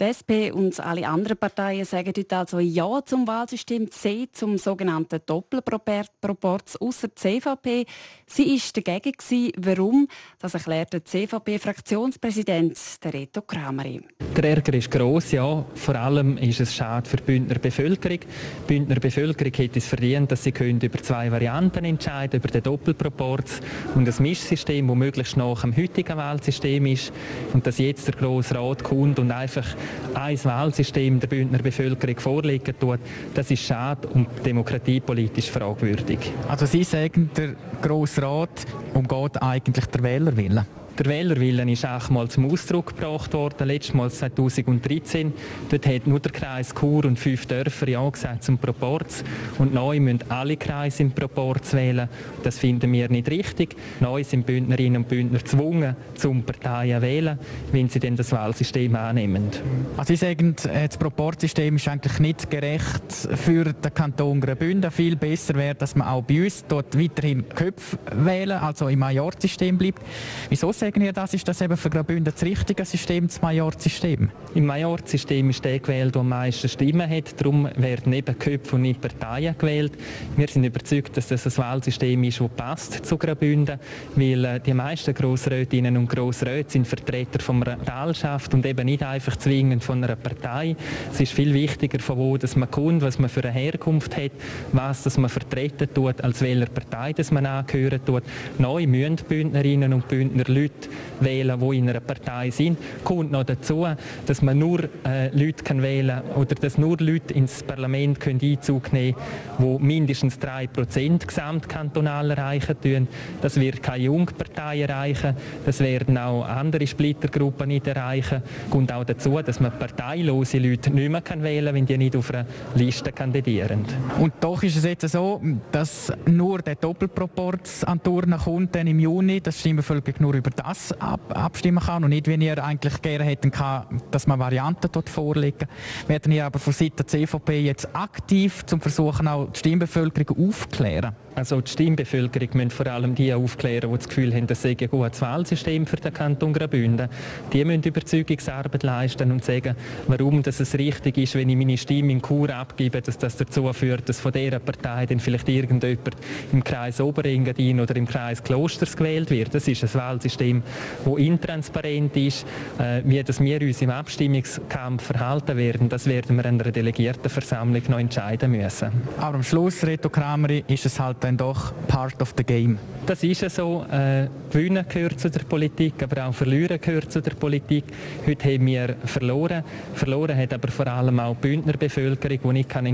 Die 0.00 0.06
SP 0.08 0.48
und 0.50 0.80
alle 0.80 1.06
anderen 1.06 1.36
Parteien 1.36 1.84
sagen 1.84 2.14
heute 2.16 2.36
also 2.38 2.58
Ja 2.58 3.04
zum 3.04 3.26
Wahlsystem 3.26 3.90
C, 3.90 4.28
zum 4.32 4.56
sogenannten 4.56 5.20
Doppelproporz, 5.26 6.76
außer 6.76 7.08
die 7.08 7.14
CVP. 7.16 7.84
Sie 8.32 8.46
war 8.46 8.82
dagegen. 8.84 9.52
Warum? 9.56 10.06
Das 10.38 10.54
erklärt 10.54 10.92
der 10.92 11.04
CVP-Fraktionspräsident 11.04 12.78
Reto 13.12 13.42
Krameri. 13.42 14.02
Der 14.36 14.44
Ärger 14.44 14.74
ist 14.74 14.88
gross, 14.88 15.32
ja. 15.32 15.64
Vor 15.74 15.96
allem 15.96 16.38
ist 16.38 16.60
es 16.60 16.72
schade 16.72 17.10
für 17.10 17.16
die 17.16 17.24
Bündner 17.24 17.58
Bevölkerung. 17.58 18.20
Die 18.20 18.26
Bündner 18.68 19.00
Bevölkerung 19.00 19.52
hätte 19.52 19.80
es 19.80 19.88
verdient, 19.88 20.30
dass 20.30 20.44
sie 20.44 20.50
über 20.50 21.02
zwei 21.02 21.32
Varianten 21.32 21.84
entscheiden 21.84 22.38
über 22.38 22.46
den 22.46 22.62
Doppelproporz 22.62 23.62
und 23.96 24.06
das 24.06 24.20
Mischsystem, 24.20 24.86
das 24.86 24.96
möglichst 24.96 25.36
nach 25.36 25.62
dem 25.62 25.76
heutigen 25.76 26.16
Wahlsystem 26.16 26.86
ist. 26.86 27.12
Und 27.52 27.66
dass 27.66 27.78
jetzt 27.78 28.06
der 28.06 28.14
Grosse 28.14 28.54
Rat 28.54 28.84
kommt 28.84 29.18
und 29.18 29.32
einfach 29.32 29.66
ein 30.14 30.44
Wahlsystem 30.44 31.18
der 31.18 31.26
Bündner 31.26 31.58
Bevölkerung 31.58 32.20
vorlegen 32.20 32.78
tut, 32.78 33.00
das 33.34 33.50
ist 33.50 33.64
schade 33.64 34.06
und 34.06 34.28
demokratiepolitisch 34.46 35.50
fragwürdig. 35.50 36.20
Also 36.46 36.66
Sie 36.66 36.84
sagen, 36.84 37.28
der 37.36 37.56
Grosse 37.82 38.19
Rat 38.22 38.66
umgeht 38.94 39.42
eigentlich 39.42 39.86
der 39.86 40.02
Wählerwille? 40.02 40.66
Der 40.98 41.06
Wählerwillen 41.06 41.68
ist 41.68 41.86
auch 41.86 42.10
mal 42.10 42.28
zum 42.28 42.50
Ausdruck 42.50 42.94
gebracht 42.94 43.32
worden, 43.32 43.66
letztes 43.66 43.94
Mal 43.94 44.10
2013. 44.10 45.32
Dort 45.70 45.86
hat 45.86 46.06
nur 46.06 46.20
der 46.20 46.32
Kreis 46.32 46.74
Chur 46.74 47.06
und 47.06 47.18
fünf 47.18 47.46
Dörfer 47.46 47.88
ja 47.88 48.08
gesagt 48.08 48.44
zum 48.44 48.58
Proporz. 48.58 49.24
Und 49.58 49.72
neu 49.72 49.98
müssen 49.98 50.20
alle 50.28 50.56
Kreise 50.56 51.02
im 51.04 51.12
Proporz 51.12 51.72
wählen. 51.72 52.08
Das 52.42 52.58
finden 52.58 52.92
wir 52.92 53.08
nicht 53.08 53.30
richtig. 53.30 53.76
Neu 54.00 54.24
sind 54.24 54.44
Bündnerinnen 54.44 55.02
und 55.02 55.08
Bündner 55.08 55.38
gezwungen, 55.38 55.96
zum 56.14 56.42
Parteien 56.42 57.00
wählen, 57.00 57.38
wenn 57.72 57.88
sie 57.88 58.00
denn 58.00 58.16
das 58.16 58.32
Wahlsystem 58.32 58.94
annehmen. 58.94 59.48
Also 59.96 60.10
Sie 60.10 60.16
sagen, 60.16 60.56
das 60.56 60.98
Proporzsystem 60.98 61.76
ist 61.76 61.88
eigentlich 61.88 62.18
nicht 62.18 62.50
gerecht 62.50 63.02
für 63.34 63.64
den 63.64 63.94
Kanton 63.94 64.40
Graubünden. 64.40 64.90
Viel 64.90 65.16
besser 65.16 65.54
wäre, 65.54 65.76
dass 65.76 65.94
man 65.94 66.08
auch 66.08 66.22
bei 66.22 66.44
uns 66.44 66.64
dort 66.66 66.98
weiterhin 66.98 67.48
Köpfe 67.48 67.98
wählen, 68.12 68.58
also 68.58 68.88
im 68.88 68.98
Majorsystem 68.98 69.78
bleibt. 69.78 70.02
Wieso 70.48 70.72
sagen 70.72 70.89
ihr 70.96 71.12
das? 71.12 71.34
Ist 71.34 71.46
das 71.46 71.60
eben 71.60 71.76
für 71.76 71.90
Graubünden 71.90 72.32
das 72.32 72.42
richtige 72.42 72.84
System, 72.84 73.26
das 73.26 73.42
Majorsystem? 73.42 74.30
Im 74.54 74.66
Majorsystem 74.66 75.50
ist 75.50 75.64
der 75.64 75.78
gewählt, 75.78 76.14
der 76.14 76.20
am 76.20 76.28
meisten 76.28 76.68
Stimmen 76.68 77.08
hat. 77.08 77.40
Darum 77.40 77.68
werden 77.76 78.12
eben 78.12 78.38
Köpfe 78.38 78.76
und 78.76 78.82
nicht 78.82 79.00
Parteien 79.00 79.54
gewählt. 79.58 79.92
Wir 80.36 80.48
sind 80.48 80.64
überzeugt, 80.64 81.16
dass 81.16 81.28
das 81.28 81.46
ein 81.46 81.56
Wahlsystem 81.58 82.24
ist, 82.24 82.40
das 82.40 82.48
passt 82.56 83.06
zu 83.06 83.18
Graubünden, 83.18 83.78
weil 84.16 84.44
äh, 84.44 84.60
die 84.60 84.74
meisten 84.74 85.14
Grossrätinnen 85.14 85.96
und 85.96 86.08
Grossräte 86.08 86.72
sind 86.72 86.86
Vertreter 86.86 87.38
einer 87.52 87.84
Talschaft 87.84 88.54
und 88.54 88.64
eben 88.64 88.86
nicht 88.86 89.02
einfach 89.02 89.36
zwingend 89.36 89.84
von 89.84 90.02
einer 90.02 90.16
Partei. 90.16 90.76
Es 91.12 91.20
ist 91.20 91.32
viel 91.32 91.52
wichtiger, 91.52 92.00
von 92.00 92.16
wo 92.18 92.36
dass 92.36 92.56
man 92.56 92.70
kommt, 92.70 93.02
was 93.02 93.18
man 93.18 93.28
für 93.28 93.44
eine 93.44 93.52
Herkunft 93.52 94.16
hat, 94.16 94.32
was 94.72 95.02
dass 95.02 95.18
man 95.18 95.30
vertreten 95.30 95.88
tut, 95.92 96.22
als 96.22 96.40
welcher 96.40 96.66
Partei 96.66 97.12
dass 97.12 97.30
man 97.30 97.46
angehören 97.46 98.00
tut. 98.04 98.22
Neu 98.58 98.86
müssen 98.86 99.16
Bündnerinnen 99.16 99.92
und 99.92 100.08
Bündner 100.08 100.44
Leute 100.46 100.69
Leute 100.80 100.88
wählen, 101.20 101.60
die 101.60 101.78
in 101.78 101.88
einer 101.88 102.00
Partei 102.00 102.50
sind. 102.50 102.78
Kommt 103.04 103.30
noch 103.30 103.44
dazu, 103.44 103.86
dass 104.26 104.42
man 104.42 104.58
nur 104.58 104.88
äh, 105.06 105.28
Leute 105.36 105.64
kann 105.64 105.82
wählen 105.82 106.22
oder 106.34 106.54
dass 106.54 106.78
nur 106.78 106.96
Leute 106.98 107.34
ins 107.34 107.62
Parlament 107.62 108.20
können 108.20 108.40
Einzug 108.42 108.92
nehmen 108.92 109.16
können, 109.58 109.78
die 109.78 109.84
mindestens 109.84 110.38
3% 110.38 111.26
gesamtkantonal 111.26 112.30
erreichen 112.30 112.76
tun. 112.80 113.08
Das 113.42 113.58
wird 113.58 113.82
keine 113.82 114.04
Jungpartei 114.04 114.82
erreichen. 114.82 115.36
Das 115.66 115.80
werden 115.80 116.16
auch 116.16 116.44
andere 116.44 116.86
Splittergruppen 116.86 117.68
nicht 117.68 117.86
erreichen. 117.86 118.42
Kommt 118.70 118.92
auch 118.92 119.04
dazu, 119.04 119.40
dass 119.42 119.60
man 119.60 119.72
parteilose 119.72 120.58
Leute 120.58 120.90
nicht 120.90 121.10
mehr 121.10 121.20
kann 121.20 121.42
wählen 121.42 121.66
kann, 121.66 121.74
wenn 121.74 121.86
die 121.86 121.98
nicht 121.98 122.16
auf 122.16 122.30
einer 122.30 122.46
Liste 122.74 123.12
kandidieren. 123.12 123.84
Und 124.18 124.34
doch 124.40 124.62
ist 124.62 124.76
es 124.76 124.84
jetzt 124.84 125.08
so, 125.08 125.40
dass 125.70 126.12
nur 126.26 126.60
der 126.62 126.76
Doppelproporz 126.76 127.84
an 127.84 128.02
Turnen 128.02 128.38
kommt 128.38 128.74
dann 128.74 128.86
im 128.86 129.00
Juni. 129.00 129.40
Das 129.40 129.60
Stimmbevölkerung 129.60 130.20
nur 130.20 130.34
über 130.34 130.50
das 130.62 130.92
ab, 131.00 131.20
abstimmen 131.28 131.82
kann 131.82 132.04
und 132.04 132.10
nicht, 132.10 132.28
wie 132.28 132.34
ihr 132.34 132.62
eigentlich 132.62 133.02
gerne 133.02 133.24
hätten 133.24 133.50
kann, 133.50 134.00
dass 134.10 134.26
man 134.26 134.38
Varianten 134.38 134.88
dort 134.92 135.08
vorlegen. 135.08 135.68
Werden 136.06 136.32
ihr 136.32 136.46
aber 136.46 136.58
von 136.58 136.72
Seiten 136.72 136.96
der 136.96 137.06
CVP 137.06 137.60
jetzt 137.60 137.88
aktiv 137.94 138.64
zum 138.66 138.80
Versuchen 138.80 139.28
auch 139.28 139.50
die 139.50 139.58
Stimmbevölkerung 139.58 140.48
aufklären? 140.48 141.14
Also 141.34 141.60
die 141.60 141.70
Stimmbevölkerung 141.70 142.48
müssen 142.54 142.70
vor 142.70 142.86
allem 142.86 143.14
die 143.14 143.32
aufklären, 143.32 143.90
die 143.90 143.96
das 143.96 144.08
Gefühl 144.08 144.34
haben, 144.34 144.46
das 144.46 144.62
sei 144.62 144.76
ein 144.78 144.90
gutes 144.90 145.20
Wahlsystem 145.20 145.86
für 145.86 145.96
den 145.96 146.12
Kanton 146.12 146.52
Graubünden. 146.52 147.08
Die 147.52 147.64
müssen 147.64 147.84
Überzeugungsarbeit 147.84 148.82
leisten 148.82 149.30
und 149.30 149.44
sagen, 149.44 149.76
warum 150.08 150.42
dass 150.42 150.60
es 150.60 150.74
richtig 150.74 151.18
ist, 151.18 151.34
wenn 151.34 151.48
ich 151.48 151.56
meine 151.56 151.78
Stimme 151.78 152.12
in 152.12 152.22
Chur 152.22 152.50
abgebe, 152.50 153.00
dass 153.00 153.18
das 153.18 153.36
dazu 153.36 153.72
führt, 153.72 154.08
dass 154.08 154.20
von 154.20 154.32
dieser 154.32 154.58
Partei 154.58 155.06
dann 155.06 155.20
vielleicht 155.20 155.48
irgendjemand 155.48 156.16
im 156.52 156.64
Kreis 156.64 157.00
Oberengadin 157.00 157.80
oder 157.80 157.94
im 157.96 158.06
Kreis 158.06 158.42
Klosters 158.42 158.96
gewählt 158.96 159.30
wird. 159.30 159.54
Das 159.54 159.68
ist 159.68 159.84
ein 159.84 159.94
Wahlsystem, 159.94 160.62
das 161.04 161.16
intransparent 161.16 162.16
ist. 162.16 162.46
Äh, 162.78 163.02
wie 163.04 163.22
dass 163.22 163.40
wir 163.40 163.60
uns 163.60 163.82
im 163.82 163.90
Abstimmungskampf 163.90 165.04
verhalten 165.04 165.56
werden, 165.56 165.88
das 165.88 166.06
werden 166.06 166.36
wir 166.36 166.46
an 166.46 166.60
einer 166.60 166.72
Delegiertenversammlung 166.72 167.82
noch 167.88 167.98
entscheiden 167.98 168.50
müssen. 168.50 168.90
Aber 169.18 169.36
am 169.36 169.42
Schluss, 169.42 169.84
Reto 169.84 170.08
Krameri, 170.08 170.64
ist 170.66 170.86
es 170.86 170.98
halt 170.98 171.19
dann 171.20 171.36
doch 171.36 171.72
part 171.86 172.20
of 172.20 172.34
the 172.36 172.44
game. 172.44 172.78
Das 173.06 173.22
ist 173.22 173.48
so. 173.50 173.84
Äh, 173.90 174.28
Gewinnen 174.50 174.84
gehört 174.88 175.20
zu 175.20 175.30
der 175.30 175.40
Politik, 175.40 176.02
aber 176.02 176.26
auch 176.26 176.34
Verlieren 176.34 176.80
gehört 176.80 177.12
zu 177.12 177.20
der 177.20 177.32
Politik. 177.32 177.84
Heute 178.26 178.52
haben 178.52 178.66
wir 178.66 178.96
verloren. 179.04 179.62
Verloren 179.94 180.36
hat 180.36 180.52
aber 180.52 180.68
vor 180.68 180.86
allem 180.86 181.20
auch 181.20 181.36
die 181.36 181.48
Bündner 181.48 181.74
Bevölkerung, 181.74 182.38
die 182.42 182.52
nicht 182.52 182.68
kann 182.68 182.86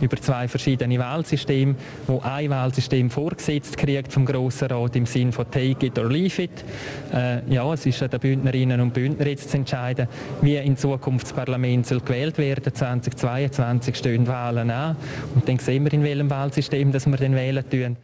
über 0.00 0.16
zwei 0.18 0.48
verschiedene 0.48 0.98
Wahlsysteme, 0.98 1.74
wo 2.06 2.20
ein 2.20 2.50
Wahlsystem 2.50 3.10
vorgesetzt 3.10 3.76
kriegt 3.78 4.12
vom 4.12 4.26
Grossen 4.26 4.68
Rat 4.68 4.96
im 4.96 5.06
Sinn 5.06 5.32
von 5.32 5.50
take 5.50 5.86
it 5.86 5.98
or 5.98 6.10
leave 6.10 6.42
it. 6.42 6.64
Äh, 7.12 7.40
ja, 7.52 7.72
es 7.72 7.86
ist 7.86 8.02
an 8.02 8.10
den 8.10 8.20
Bündnerinnen 8.20 8.80
und 8.80 8.92
Bündner 8.92 9.26
jetzt 9.26 9.50
zu 9.50 9.56
entscheiden, 9.56 10.08
wie 10.42 10.56
in 10.56 10.76
Zukunft 10.76 11.26
das 11.26 11.32
Parlament 11.32 11.86
soll 11.86 12.00
gewählt 12.00 12.38
werden. 12.38 12.74
2022 12.74 13.96
stehen 13.96 14.26
Wahlen 14.26 14.70
an 14.70 14.96
und 15.34 15.48
dann 15.48 15.58
sehen 15.58 15.84
wir, 15.84 15.92
in 15.92 16.02
welchem 16.02 16.30
Wahlsystem 16.30 16.92
das 16.92 17.06
wir 17.06 17.16
dann 17.16 17.35
wählen 17.36 17.68
tun. 17.70 17.96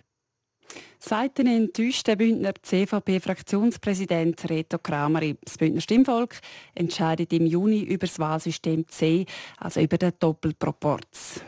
Seit 1.00 1.36
den 1.36 1.48
enttäuschten 1.48 2.16
Bündner 2.16 2.52
CVP-Fraktionspräsident 2.62 4.48
Reto 4.48 4.78
Krameri. 4.78 5.36
Das 5.44 5.58
Bündner 5.58 5.80
Stimmvolk 5.80 6.36
entscheidet 6.76 7.32
im 7.32 7.44
Juni 7.44 7.80
über 7.80 8.06
das 8.06 8.20
Wahlsystem 8.20 8.86
C, 8.86 9.26
also 9.58 9.80
über 9.80 9.98
den 9.98 10.12
Doppelproporz. 10.20 11.42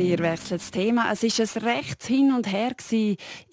Wir 0.00 0.18
wechseln 0.20 0.56
das 0.56 0.70
Thema. 0.70 1.12
Es 1.12 1.22
ist 1.22 1.58
ein 1.58 1.62
rechts 1.62 2.06
hin 2.06 2.32
und 2.32 2.50
her 2.50 2.72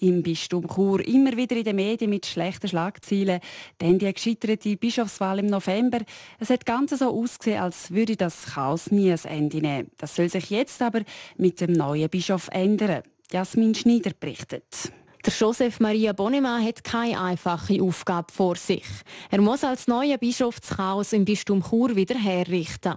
im 0.00 0.22
Bistum 0.22 0.66
Chur. 0.66 1.06
Immer 1.06 1.36
wieder 1.36 1.54
in 1.56 1.64
den 1.64 1.76
Medien 1.76 2.08
mit 2.08 2.24
schlechten 2.24 2.68
Schlagzeilen. 2.68 3.40
Denn 3.78 3.98
die 3.98 4.10
gescheiterte 4.10 4.74
Bischofswahl 4.78 5.40
im 5.40 5.46
November. 5.46 5.98
Es 6.38 6.48
hat 6.48 6.64
ganz 6.64 6.98
so 6.98 7.10
ausgesehen, 7.10 7.60
als 7.60 7.90
würde 7.90 8.16
das 8.16 8.46
Chaos 8.46 8.90
nie 8.90 9.12
ein 9.12 9.20
Ende 9.24 9.58
nehmen. 9.58 9.90
Das 9.98 10.16
soll 10.16 10.30
sich 10.30 10.48
jetzt 10.48 10.80
aber 10.80 11.02
mit 11.36 11.60
dem 11.60 11.72
neuen 11.72 12.08
Bischof 12.08 12.48
ändern. 12.50 13.02
Jasmin 13.30 13.74
Schneider 13.74 14.12
berichtet. 14.18 14.90
Der 15.26 15.32
Joseph 15.32 15.80
Maria 15.80 16.12
Bonnemann 16.12 16.64
hat 16.64 16.84
keine 16.84 17.20
einfache 17.20 17.82
Aufgabe 17.82 18.32
vor 18.32 18.54
sich. 18.54 18.84
Er 19.30 19.40
muss 19.40 19.64
als 19.64 19.88
neuer 19.88 20.16
Bischof 20.16 20.60
das 20.60 20.76
Chaos 20.76 21.12
im 21.12 21.24
Bistum 21.24 21.62
Chur 21.62 21.96
wieder 21.96 22.14
herrichten. 22.14 22.94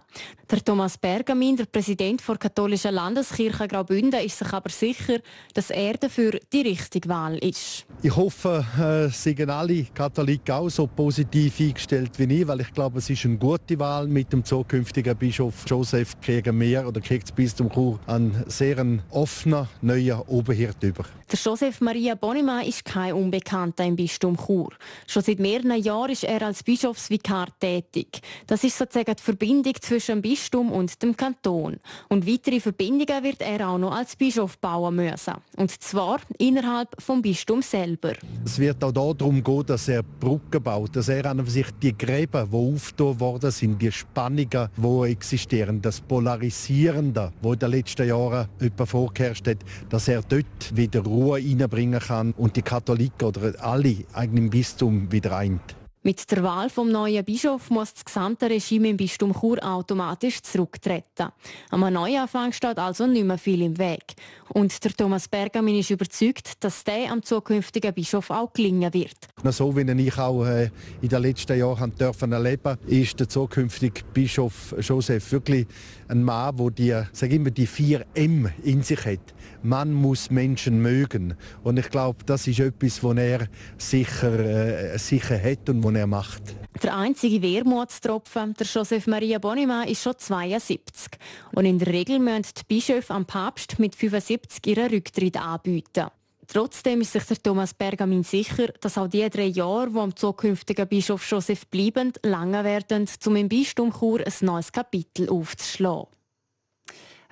Der 0.49 0.63
Thomas 0.63 0.97
Bergamin, 0.97 1.55
der 1.55 1.65
Präsident 1.65 2.21
der 2.27 2.35
katholischen 2.35 2.93
Landeskirche 2.93 3.67
Graubünden, 3.67 4.19
ist 4.19 4.37
sich 4.37 4.53
aber 4.53 4.69
sicher, 4.69 5.19
dass 5.53 5.71
er 5.71 5.93
dafür 5.93 6.39
die 6.53 6.61
richtige 6.61 7.09
Wahl 7.09 7.37
ist. 7.37 7.85
Ich 8.03 8.15
hoffe, 8.15 8.65
äh, 8.77 9.11
sind 9.11 9.49
alle 9.49 9.85
Katholiken 9.85 10.53
auch 10.53 10.69
so 10.69 10.87
positiv 10.87 11.59
eingestellt 11.59 12.11
wie 12.17 12.41
ich, 12.41 12.47
weil 12.47 12.61
ich 12.61 12.73
glaube, 12.73 12.99
es 12.99 13.09
ist 13.09 13.25
eine 13.25 13.37
gute 13.37 13.79
Wahl 13.79 14.07
mit 14.07 14.31
dem 14.31 14.43
zukünftigen 14.43 15.15
Bischof 15.17 15.63
Joseph 15.65 16.19
kriegen 16.21 16.59
wir 16.59 16.85
oder 16.87 17.01
kriegt 17.01 17.29
das 17.29 17.31
Bistum 17.31 17.71
Chur 17.71 17.99
einen 18.05 18.43
sehr 18.47 18.85
offenen 19.09 19.67
neuen 19.81 20.19
Oberhirt 20.27 20.83
über. 20.83 21.05
Der 21.31 21.39
Joseph 21.39 21.79
Maria 21.79 22.10
Bonnemann 22.15 22.65
ist 22.65 22.85
kein 22.85 23.13
Unbekannter 23.13 23.85
im 23.85 23.95
Bistum 23.95 24.37
Chur. 24.37 24.69
Schon 25.07 25.23
seit 25.23 25.39
mehreren 25.39 25.81
Jahren 25.81 26.11
ist 26.11 26.23
er 26.23 26.41
als 26.41 26.61
Bischofsvikar 26.61 27.47
tätig. 27.59 28.21
Das 28.47 28.63
ist 28.63 28.77
sozusagen 28.77 29.15
die 29.15 29.23
Verbindung 29.23 29.73
zwischen 29.79 30.15
dem 30.17 30.21
Bistum 30.21 30.71
und 30.71 31.01
dem 31.01 31.15
Kanton. 31.15 31.77
Und 32.09 32.27
weitere 32.27 32.59
Verbindungen 32.59 33.23
wird 33.23 33.41
er 33.41 33.69
auch 33.69 33.77
noch 33.77 33.93
als 33.93 34.15
Bischof 34.15 34.57
bauen 34.57 34.95
müssen. 34.95 35.35
Und 35.55 35.71
zwar 35.81 36.19
innerhalb 36.37 36.89
vom 37.01 37.21
Bistum 37.21 37.61
selber. 37.61 38.13
Es 38.45 38.59
wird 38.59 38.83
auch 38.83 38.91
darum 38.91 39.43
gehen, 39.43 39.65
dass 39.65 39.87
er 39.87 40.03
Brücken 40.03 40.61
baut, 40.61 40.95
dass 40.95 41.07
er 41.07 41.25
an 41.25 41.45
sich 41.45 41.67
die 41.81 41.97
Gräben, 41.97 42.49
die 42.51 42.55
aufgetan 42.55 43.19
worden 43.19 43.51
sind, 43.51 43.81
die 43.81 43.91
Spannungen, 43.91 44.69
die 44.77 45.11
existieren, 45.11 45.81
das 45.81 46.01
Polarisierende, 46.01 47.31
das 47.41 47.53
in 47.53 47.59
den 47.59 47.71
letzten 47.71 48.07
Jahren 48.07 48.47
etwa 48.59 48.85
vorgeherrscht 48.85 49.47
hat, 49.47 49.59
dass 49.89 50.07
er 50.07 50.21
dort 50.21 50.75
wieder 50.75 51.01
Ruhe 51.01 51.21
Ruhe 51.21 51.37
reinbringen 51.37 52.00
kann 52.01 52.33
und 52.33 52.55
die 52.55 52.61
Katholiken 52.61 53.27
oder 53.27 53.53
alle 53.63 53.95
eigentlich 54.13 54.43
im 54.43 54.49
Bistum 54.49 55.11
wieder 55.11 55.37
eint. 55.37 55.75
Mit 56.03 56.31
der 56.31 56.41
Wahl 56.41 56.71
vom 56.71 56.91
neuen 56.91 57.23
Bischof 57.23 57.69
muss 57.69 57.93
das 57.93 58.03
gesamte 58.03 58.49
Regime 58.49 58.89
im 58.89 58.97
Bistum 58.97 59.39
Chur 59.39 59.63
automatisch 59.63 60.41
zurücktreten. 60.41 61.27
Am 61.69 61.81
Neuanfang 61.81 62.51
steht 62.53 62.79
also 62.79 63.05
nicht 63.05 63.23
mehr 63.23 63.37
viel 63.37 63.61
im 63.61 63.77
Weg. 63.77 64.15
Und 64.49 64.83
der 64.83 64.93
Thomas 64.93 65.27
Bergamin 65.27 65.77
ist 65.77 65.91
überzeugt, 65.91 66.53
dass 66.63 66.83
der 66.83 67.11
am 67.11 67.21
zukünftigen 67.21 67.93
Bischof 67.93 68.31
auch 68.31 68.51
gelingen 68.51 68.91
wird. 68.91 69.15
So 69.53 69.75
wie 69.75 70.01
ich 70.01 70.17
auch 70.17 70.43
äh, 70.43 70.71
in 71.03 71.09
den 71.09 71.21
letzten 71.21 71.59
Jahren 71.59 71.93
dürfen 71.93 72.31
erleben 72.31 72.79
ist 72.87 73.19
der 73.19 73.29
zukünftige 73.29 74.01
Bischof 74.11 74.73
Joseph 74.79 75.31
wirklich 75.31 75.67
ein 76.07 76.23
Mann, 76.23 76.57
der 76.57 76.71
die, 76.71 77.09
sag 77.13 77.31
immer, 77.31 77.51
die 77.51 77.67
vier 77.67 78.07
M 78.15 78.49
in 78.63 78.81
sich 78.81 79.05
hat. 79.05 79.35
Man 79.63 79.93
muss 79.93 80.31
Menschen 80.31 80.81
mögen. 80.81 81.35
Und 81.63 81.77
ich 81.77 81.89
glaube, 81.89 82.23
das 82.25 82.47
ist 82.47 82.59
etwas, 82.59 83.03
was 83.03 83.17
er 83.17 83.47
sicher, 83.77 84.39
äh, 84.39 84.97
sicher 84.97 85.41
hat 85.41 85.69
und 85.69 85.83
was 85.83 85.93
er 85.93 86.07
macht. 86.07 86.41
Der 86.81 86.97
einzige 86.97 87.41
Wermutstropfen, 87.41 88.55
der 88.55 88.65
Joseph 88.65 89.05
Maria 89.05 89.37
Bonima, 89.37 89.83
ist 89.83 90.01
schon 90.01 90.17
72. 90.17 91.11
Und 91.53 91.65
in 91.65 91.77
der 91.77 91.87
Regel 91.87 92.19
müssen 92.19 92.53
die 92.57 92.63
Bischöfe 92.67 93.13
am 93.13 93.25
Papst 93.25 93.77
mit 93.77 93.95
75 93.95 94.65
ihren 94.65 94.89
Rücktritt 94.89 95.37
anbieten. 95.37 96.07
Trotzdem 96.47 96.99
ist 96.99 97.13
sich 97.13 97.23
der 97.23 97.41
Thomas 97.41 97.73
Bergamin 97.73 98.23
sicher, 98.23 98.67
dass 98.81 98.97
auch 98.97 99.07
die 99.07 99.29
drei 99.29 99.45
Jahre, 99.45 99.89
die 99.91 99.97
am 99.97 100.15
zukünftigen 100.15 100.87
Bischof 100.87 101.25
Joseph 101.29 101.67
bleiben, 101.67 102.11
lange 102.23 102.63
werden, 102.63 103.07
um 103.25 103.35
im 103.37 103.47
Bistum 103.47 103.93
Chur 103.93 104.19
ein 104.19 104.33
neues 104.41 104.71
Kapitel 104.71 105.29
aufzuschlagen. 105.29 106.07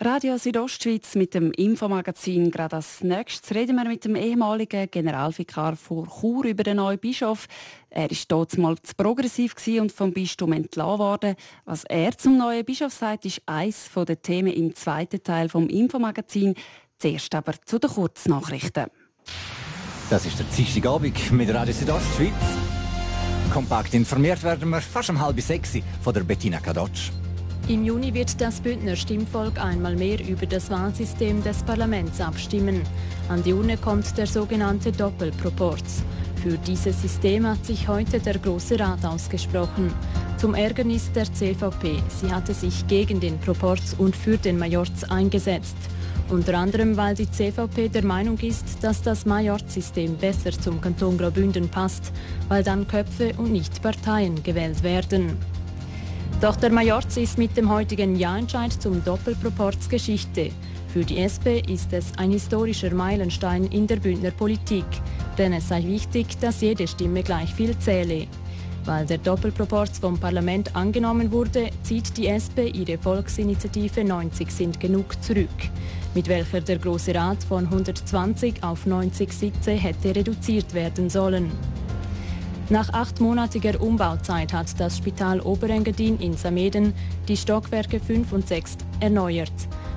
Radio 0.02 0.38
Südostschweiz 0.38 1.16
mit 1.16 1.34
dem 1.34 1.52
Infomagazin. 1.52 2.52
Gerade 2.52 2.78
als 2.78 3.04
nächstes 3.04 3.54
reden 3.54 3.76
wir 3.76 3.84
mit 3.84 4.06
dem 4.06 4.16
ehemaligen 4.16 4.90
Generalvikar 4.90 5.76
von 5.76 6.08
Chur 6.08 6.46
über 6.46 6.64
den 6.64 6.78
neuen 6.78 6.98
Bischof. 6.98 7.48
Er 7.90 8.10
ist 8.10 8.32
dort 8.32 8.58
mal 8.58 8.78
zu 8.82 8.96
progressiv 8.96 9.56
und 9.78 9.92
vom 9.92 10.14
Bistum 10.14 10.54
entlassen 10.54 11.00
worden. 11.00 11.36
Was 11.66 11.84
er 11.84 12.18
zum 12.18 12.38
neuen 12.38 12.64
Bischof 12.64 12.94
sagt, 12.94 13.26
ist 13.26 13.42
eines 13.46 13.90
der 13.94 14.22
Themen 14.22 14.54
im 14.54 14.74
zweiten 14.74 15.22
Teil 15.22 15.50
vom 15.50 15.68
Infomagazin. 15.68 16.56
Zuerst 16.98 17.36
aber 17.36 17.56
zu 17.66 17.78
den 17.78 17.90
Kurznachrichten. 17.90 18.86
Das 20.10 20.26
ist 20.26 20.40
der 20.40 20.46
Dienstagabend 20.46 21.30
mit 21.34 21.54
Radio 21.54 21.74
Südostschweiz. 21.74 22.32
Kompakt 23.52 23.94
informiert 23.94 24.42
werden 24.44 24.70
wir 24.70 24.80
fast 24.80 25.10
um 25.10 25.20
halb 25.20 25.42
sechs 25.42 25.74
von 26.02 26.14
der 26.14 26.22
Bettina 26.24 26.62
Kadotsch. 26.62 27.12
Im 27.70 27.86
Juni 27.86 28.12
wird 28.16 28.42
das 28.42 28.62
Bündner 28.62 28.96
Stimmvolk 28.96 29.64
einmal 29.64 29.96
mehr 29.96 30.28
über 30.28 30.48
das 30.48 30.72
Wahlsystem 30.72 31.44
des 31.44 31.62
Parlaments 31.62 32.20
abstimmen. 32.20 32.82
An 33.30 33.44
die 33.44 33.54
Urne 33.54 33.78
kommt 33.78 34.18
der 34.18 34.26
sogenannte 34.26 34.92
Doppelproporz. 34.92 36.02
Für 36.42 36.58
dieses 36.58 37.00
System 37.00 37.46
hat 37.46 37.64
sich 37.64 37.88
heute 37.88 38.20
der 38.20 38.40
Große 38.40 38.80
Rat 38.80 39.06
ausgesprochen. 39.06 39.94
Zum 40.38 40.56
Ärgernis 40.56 41.12
der 41.12 41.32
CVP. 41.32 42.02
Sie 42.08 42.32
hatte 42.32 42.56
sich 42.56 42.88
gegen 42.88 43.20
den 43.20 43.38
Proporz 43.38 43.96
und 44.00 44.16
für 44.16 44.38
den 44.38 44.58
Majorz 44.58 45.04
eingesetzt. 45.04 45.78
Unter 46.30 46.58
anderem, 46.58 46.98
weil 46.98 47.14
die 47.14 47.30
CVP 47.30 47.90
der 47.90 48.04
Meinung 48.04 48.40
ist, 48.40 48.84
dass 48.84 49.04
das 49.04 49.28
Majorzsystem 49.28 50.18
besser 50.18 50.54
zum 50.54 50.82
Kanton 50.82 51.20
Graubünden 51.20 51.70
passt, 51.70 52.14
weil 52.48 52.64
dann 52.64 52.88
Köpfe 52.88 53.32
und 53.38 53.52
nicht 53.52 53.80
Parteien 53.84 54.42
gewählt 54.42 54.82
werden. 54.82 55.38
Doch 56.42 56.56
der 56.56 56.72
Majorz 56.72 57.18
ist 57.18 57.38
mit 57.38 57.58
dem 57.58 57.70
heutigen 57.70 58.16
Ja-Entscheid 58.16 58.72
zum 58.72 59.04
Doppelproporz 59.04 59.90
Geschichte. 59.90 60.52
Für 60.94 61.04
die 61.04 61.20
SP 61.20 61.60
ist 61.68 61.92
es 61.92 62.18
ein 62.18 62.32
historischer 62.32 62.94
Meilenstein 62.94 63.66
in 63.66 63.88
der 63.88 63.98
Bündner 63.98 64.32
Politik, 64.32 64.86
denn 65.38 65.52
es 65.52 65.68
sei 65.68 65.84
wichtig, 65.84 66.40
dass 66.40 66.62
jede 66.62 66.88
Stimme 66.88 67.24
gleich 67.24 67.54
viel 67.54 67.78
zähle. 67.80 68.28
Weil 68.86 69.06
der 69.06 69.18
Doppelproporz 69.18 70.00
vom 70.00 70.18
Parlament 70.18 70.78
angenommen 70.78 71.30
wurde, 71.34 71.72
zieht 71.84 72.16
die 72.16 72.28
SP 72.32 72.72
ihre 72.72 72.98
Volksinitiative 72.98 74.06
90 74.06 74.50
sind 74.50 74.80
genug 74.80 75.22
zurück, 75.22 75.50
mit 76.16 76.30
welcher 76.30 76.62
der 76.62 76.78
Große 76.78 77.14
Rat 77.14 77.44
von 77.44 77.66
120 77.66 78.64
auf 78.64 78.86
90 78.86 79.34
Sitze 79.34 79.72
hätte 79.72 80.16
reduziert 80.16 80.74
werden 80.74 81.10
sollen. 81.10 81.52
Nach 82.72 82.94
achtmonatiger 82.94 83.82
Umbauzeit 83.82 84.54
hat 84.54 84.80
das 84.80 84.98
Spital 84.98 85.42
Oberengadin 85.42 86.20
in 86.20 86.38
Sameden 86.38 86.94
die 87.28 87.36
Stockwerke 87.36 88.00
5 88.00 88.32
und 88.32 88.48
6 88.48 88.78
erneuert. 89.00 89.52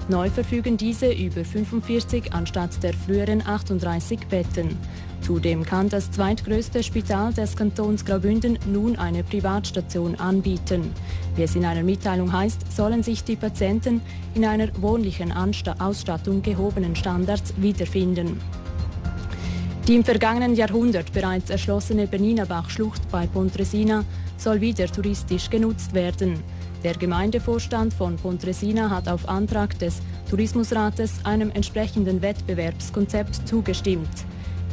Neu 0.09 0.31
verfügen 0.31 0.79
diese 0.79 1.13
über 1.13 1.45
45 1.45 2.33
anstatt 2.33 2.83
der 2.83 2.95
früheren 2.95 3.47
38 3.47 4.21
Betten. 4.27 4.79
Zudem 5.21 5.65
kann 5.65 5.91
das 5.91 6.11
zweitgrößte 6.11 6.83
Spital 6.83 7.35
des 7.35 7.55
Kantons 7.57 8.07
Graubünden 8.07 8.59
nun 8.67 8.97
eine 8.97 9.23
Privatstation 9.23 10.15
anbieten. 10.15 10.95
Wie 11.37 11.43
es 11.43 11.55
in 11.55 11.67
einer 11.67 11.83
Mitteilung 11.83 12.33
heißt, 12.33 12.75
sollen 12.75 13.03
sich 13.03 13.23
die 13.23 13.37
Patienten 13.37 14.01
in 14.35 14.47
einer 14.47 14.69
wohnlichen 14.81 15.31
Ausstattung 15.31 16.41
gehobenen 16.41 16.97
Standards 16.97 17.53
wiederfinden. 17.59 18.41
Die 19.89 19.97
im 19.97 20.05
vergangenen 20.05 20.55
Jahrhundert 20.55 21.13
bereits 21.13 21.51
erschlossene 21.51 22.07
Berninabach-Schlucht 22.07 23.11
bei 23.11 23.27
Pontresina 23.27 24.05
soll 24.37 24.61
wieder 24.61 24.87
touristisch 24.87 25.51
genutzt 25.51 25.93
werden. 25.93 26.41
Der 26.85 26.95
Gemeindevorstand 26.95 27.93
von 27.93 28.17
Pontresina 28.17 28.91
hat 28.91 29.09
auf 29.09 29.29
Antrag 29.29 29.77
des 29.81 30.01
Tourismusrates 30.31 31.25
einem 31.25 31.51
entsprechenden 31.51 32.23
Wettbewerbskonzept 32.23 33.49
zugestimmt. 33.49 34.09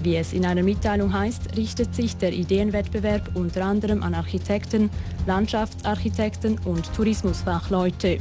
Wie 0.04 0.16
es 0.16 0.32
in 0.32 0.46
einer 0.46 0.64
Mitteilung 0.64 1.12
heißt, 1.12 1.58
richtet 1.58 1.94
sich 1.96 2.16
der 2.16 2.32
Ideenwettbewerb 2.32 3.32
unter 3.34 3.66
anderem 3.66 4.04
an 4.04 4.14
Architekten, 4.14 4.92
Landschaftsarchitekten 5.26 6.60
und 6.66 6.94
Tourismusfachleute. 6.94 8.20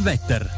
Wetter. 0.00 0.57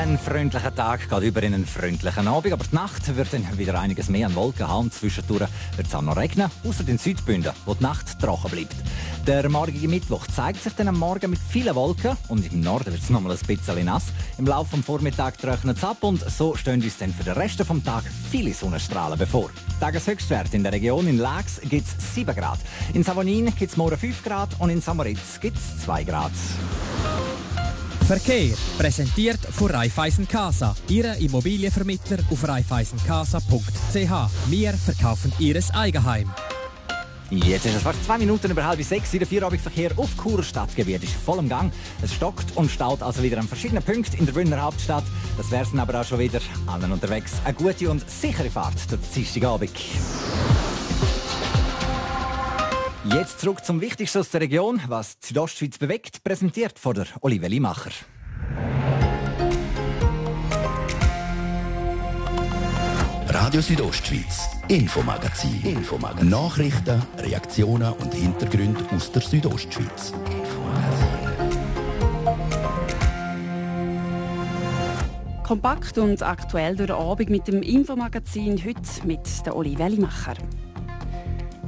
Ein 0.00 0.16
freundlicher 0.16 0.74
Tag 0.74 1.10
geht 1.10 1.22
über 1.22 1.42
in 1.42 1.52
einen 1.52 1.66
freundlichen 1.66 2.26
Abend, 2.26 2.54
aber 2.54 2.64
die 2.64 2.74
Nacht 2.74 3.14
wird 3.14 3.34
dann 3.34 3.58
wieder 3.58 3.78
einiges 3.78 4.08
mehr 4.08 4.28
an 4.28 4.34
Wolken 4.34 4.66
haben. 4.66 4.90
Zwischendurch 4.90 5.50
wird 5.76 5.88
es 5.88 5.94
auch 5.94 6.00
noch 6.00 6.16
regnen, 6.16 6.50
außer 6.66 6.84
den 6.84 6.96
Südbünden, 6.96 7.52
wo 7.66 7.74
die 7.74 7.82
Nacht 7.82 8.18
trocken 8.18 8.50
bleibt. 8.50 8.74
Der 9.26 9.46
morgige 9.50 9.88
Mittwoch 9.88 10.26
zeigt 10.26 10.62
sich 10.62 10.72
dann 10.72 10.88
am 10.88 10.98
Morgen 10.98 11.28
mit 11.28 11.38
vielen 11.38 11.74
Wolken 11.74 12.16
und 12.28 12.50
im 12.50 12.62
Norden 12.62 12.86
wird 12.86 13.02
es 13.02 13.10
noch 13.10 13.20
mal 13.20 13.30
ein 13.30 13.38
bisschen 13.46 13.84
nass. 13.84 14.04
Im 14.38 14.46
Laufe 14.46 14.74
des 14.74 14.86
Vormittags 14.86 15.36
trocknet 15.36 15.76
es 15.76 15.84
ab 15.84 15.98
und 16.00 16.24
so 16.30 16.56
stehen 16.56 16.82
uns 16.82 16.96
dann 16.96 17.12
für 17.12 17.24
den 17.24 17.34
Rest 17.34 17.60
des 17.60 17.66
Tages 17.66 18.12
viele 18.30 18.54
Sonnenstrahlen 18.54 19.18
bevor. 19.18 19.50
Tageshöchstwert 19.80 20.54
in 20.54 20.62
der 20.62 20.72
Region 20.72 21.08
in 21.08 21.18
Lax 21.18 21.60
gibt 21.68 21.86
es 21.86 22.14
7 22.14 22.34
Grad. 22.34 22.60
In 22.94 23.04
Savonin 23.04 23.54
gibt 23.54 23.70
es 23.70 23.76
morgen 23.76 23.98
5 23.98 24.24
Grad 24.24 24.48
und 24.60 24.70
in 24.70 24.80
Samoritz 24.80 25.38
gibt 25.40 25.58
es 25.58 25.84
2 25.84 26.04
Grad. 26.04 26.32
Verkehr 28.10 28.56
präsentiert 28.76 29.38
von 29.38 29.70
Raiffeisen 29.70 30.26
Casa, 30.26 30.74
Ihre 30.88 31.16
Immobilienvermittler 31.18 32.18
auf 32.28 32.48
raiffeisencasa.ch. 32.48 34.50
Wir 34.50 34.72
verkaufen 34.72 35.32
Ihres 35.38 35.70
Eigenheim. 35.70 36.28
Jetzt 37.30 37.66
ist 37.66 37.76
es 37.76 37.82
fast 37.82 38.04
zwei 38.04 38.18
Minuten 38.18 38.50
über 38.50 38.64
halb 38.64 38.82
sechs. 38.82 39.12
Der 39.12 39.24
Vierabendverkehr 39.24 39.92
auf 39.96 40.08
Churer 40.20 40.42
Stadtgebiet 40.42 41.04
ist 41.04 41.12
voll 41.12 41.38
im 41.38 41.48
Gang. 41.48 41.70
Es 42.02 42.12
stockt 42.12 42.56
und 42.56 42.68
staut 42.68 43.00
also 43.00 43.22
wieder 43.22 43.38
an 43.38 43.46
verschiedenen 43.46 43.84
Punkten 43.84 44.16
in 44.16 44.26
der 44.26 44.32
Bündner 44.32 44.60
Hauptstadt. 44.60 45.04
Das 45.36 45.48
wäre 45.52 45.62
es 45.62 45.78
aber 45.78 46.00
auch 46.00 46.04
schon 46.04 46.18
wieder. 46.18 46.40
Allen 46.66 46.90
unterwegs 46.90 47.34
eine 47.44 47.54
gute 47.54 47.88
und 47.88 48.10
sichere 48.10 48.50
Fahrt 48.50 48.90
durch 48.90 49.00
den 49.02 49.14
Dienstagabend. 49.14 49.70
Jetzt 53.12 53.40
zurück 53.40 53.64
zum 53.64 53.80
Wichtigsten 53.80 54.18
aus 54.20 54.30
der 54.30 54.40
Region, 54.40 54.80
was 54.86 55.18
die 55.18 55.28
Südostschweiz 55.28 55.78
bewegt, 55.78 56.22
präsentiert 56.22 56.78
von 56.78 56.94
der 56.94 57.06
Olive 57.22 57.48
Limacher. 57.48 57.90
Radio 63.26 63.60
Südostschweiz, 63.62 64.48
Infomagazin. 64.68 65.60
Infomagazin. 65.64 66.28
Nachrichten, 66.28 67.02
Reaktionen 67.18 67.92
und 67.94 68.14
Hintergründe 68.14 68.84
aus 68.94 69.10
der 69.10 69.22
Südostschweiz. 69.22 70.12
Kompakt 75.42 75.98
und 75.98 76.22
aktuell 76.22 76.76
durch 76.76 76.86
den 76.86 76.96
Abend 76.96 77.28
mit 77.28 77.48
dem 77.48 77.62
Infomagazin 77.62 78.56
heute 78.64 79.04
mit 79.04 79.44
der 79.44 79.56
Olive 79.56 79.88
Limacher. 79.88 80.34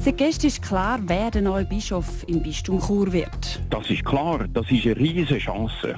Seit 0.05 0.19
gestern 0.19 0.49
ist 0.49 0.61
klar, 0.61 0.99
wer 1.07 1.31
der 1.31 1.43
neue 1.43 1.65
Bischof 1.65 2.25
im 2.27 2.43
Bistum 2.43 2.81
Chur 2.81 3.13
wird. 3.13 3.63
Das 3.71 3.89
ist 3.89 4.05
klar, 4.05 4.49
das 4.53 4.69
ist 4.69 4.85
eine 4.85 4.97
riesige 4.97 5.39
Chance. 5.39 5.95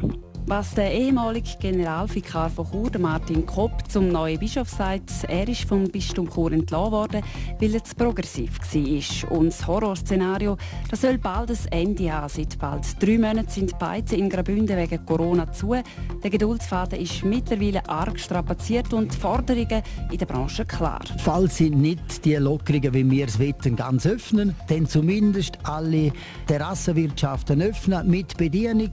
Was 0.46 0.74
der 0.74 0.92
ehemalige 0.92 1.56
Generalvikar 1.58 2.50
von 2.50 2.66
Chur, 2.70 2.90
Martin 2.98 3.46
Kopp, 3.46 3.90
zum 3.90 4.08
neuen 4.08 4.38
Bischof 4.38 4.68
sagt, 4.68 5.10
er 5.26 5.48
ist 5.48 5.62
vom 5.62 5.84
Bistum 5.84 6.30
Chur 6.30 6.52
entlassen 6.52 6.92
worden, 6.92 7.22
weil 7.58 7.74
er 7.74 7.82
zu 7.82 7.94
progressiv 7.94 8.58
war. 8.58 9.32
Und 9.32 9.46
das 9.46 9.66
Horrorszenario, 9.66 10.58
das 10.90 11.00
soll 11.00 11.16
bald 11.16 11.50
ein 11.50 11.56
Ende 11.70 12.12
haben. 12.12 12.28
Seit 12.28 12.58
bald 12.58 12.84
drei 13.02 13.16
Monaten 13.16 13.48
sind 13.48 13.78
beide 13.78 14.16
in 14.16 14.28
Graubünden 14.28 14.76
wegen 14.76 15.06
Corona 15.06 15.50
zu. 15.50 15.76
Der 16.22 16.30
Geduldsfaden 16.30 17.00
ist 17.00 17.24
mittlerweile 17.24 17.88
arg 17.88 18.20
strapaziert 18.20 18.92
und 18.92 19.14
die 19.14 19.18
Forderungen 19.18 19.82
in 20.12 20.18
der 20.18 20.26
Branche 20.26 20.66
klar. 20.66 21.00
Falls 21.20 21.56
sie 21.56 21.70
nicht 21.70 22.22
die 22.22 22.34
Lockerungen, 22.34 22.92
wie 22.92 23.10
wir 23.10 23.28
es 23.28 23.38
wollen, 23.38 23.76
ganz 23.76 24.06
öffnen, 24.06 24.54
dann 24.68 24.86
zumindest 24.86 25.58
alle 25.62 26.12
Terrassenwirtschaften 26.46 27.62
öffnen 27.62 28.10
mit 28.10 28.36
Bedienung 28.36 28.92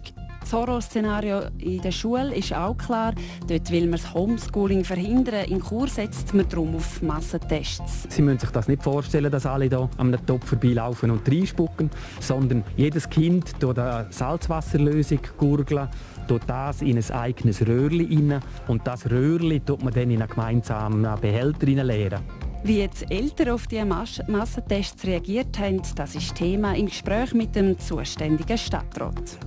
das 0.51 0.59
Horrorszenario 0.59 1.43
in 1.59 1.81
der 1.81 1.91
Schule 1.91 2.35
ist 2.35 2.53
auch 2.53 2.75
klar. 2.77 3.13
Dort 3.47 3.71
will 3.71 3.83
man 3.83 3.93
das 3.93 4.13
Homeschooling 4.13 4.83
verhindern. 4.83 5.45
In 5.45 5.61
Kur 5.61 5.87
setzt 5.87 6.33
man 6.33 6.47
darum 6.49 6.75
auf 6.75 7.01
Massentests. 7.01 8.07
Sie 8.09 8.21
müssen 8.21 8.39
sich 8.39 8.49
das 8.49 8.67
nicht 8.67 8.83
vorstellen, 8.83 9.31
dass 9.31 9.45
alle 9.45 9.65
hier 9.65 9.89
am 9.97 10.13
Topf 10.25 10.49
vorbeilaufen 10.49 11.11
und 11.11 11.25
reinspucken, 11.29 11.89
sondern 12.19 12.65
jedes 12.75 13.09
Kind 13.09 13.53
durch 13.59 13.77
eine 13.77 14.07
Salzwasserlösung 14.09 15.19
gurgeln, 15.37 15.87
tut 16.27 16.41
das 16.47 16.81
in 16.81 16.97
ein 16.97 17.11
eigenes 17.11 17.65
Röhrchen 17.65 18.31
rein 18.31 18.41
und 18.67 18.85
das 18.85 19.09
Röhrchen 19.09 19.65
tut 19.65 19.83
man 19.83 19.93
dann 19.93 20.11
in 20.11 20.21
einen 20.21 20.29
gemeinsamen 20.29 21.07
Behälter 21.21 21.67
leeren. 21.67 22.23
Wie 22.63 22.79
jetzt 22.79 23.09
Eltern 23.09 23.51
auf 23.51 23.67
diese 23.67 23.85
Mas 23.85 24.21
Massentests 24.27 25.05
reagiert 25.05 25.57
haben, 25.59 25.81
das 25.95 26.13
ist 26.15 26.35
Thema 26.35 26.75
im 26.75 26.87
Gespräch 26.87 27.33
mit 27.33 27.55
dem 27.55 27.79
zuständigen 27.79 28.57
Stadtrat. 28.57 29.39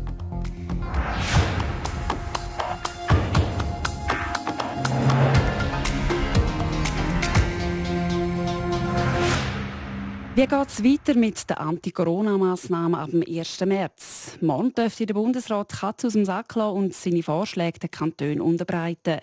Wie 10.36 10.48
geht 10.48 10.68
es 10.68 10.82
weiter 10.82 11.16
mit 11.16 11.48
den 11.48 11.56
Anti-Corona-Massnahmen 11.56 12.96
ab 12.96 13.10
dem 13.12 13.22
1. 13.22 13.60
März? 13.60 14.36
Morgen 14.40 14.74
dürfte 14.74 15.06
der 15.06 15.14
Bundesrat 15.14 15.68
Katz 15.70 16.04
aus 16.04 16.14
dem 16.14 16.24
Sack 16.24 16.56
lassen 16.56 16.76
und 16.76 16.92
seine 16.92 17.22
Vorschläge 17.22 17.78
den 17.78 17.90
Kantonen 17.92 18.40
unterbreiten. 18.40 19.20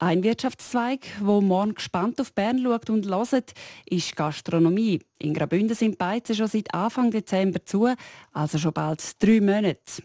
Ein 0.00 0.24
Wirtschaftszweig, 0.24 1.06
wo 1.20 1.40
morgen 1.40 1.76
gespannt 1.76 2.20
auf 2.20 2.32
Bern 2.32 2.60
schaut 2.60 2.90
und 2.90 3.06
hört, 3.06 3.52
ist 3.86 4.16
Gastronomie. 4.16 5.00
In 5.20 5.32
Graubünden 5.32 5.76
sind 5.76 5.96
Beizen 5.96 6.34
schon 6.34 6.48
seit 6.48 6.74
Anfang 6.74 7.12
Dezember 7.12 7.64
zu, 7.64 7.88
also 8.32 8.58
schon 8.58 8.72
bald 8.72 9.22
drei 9.22 9.40
Monate. 9.40 10.02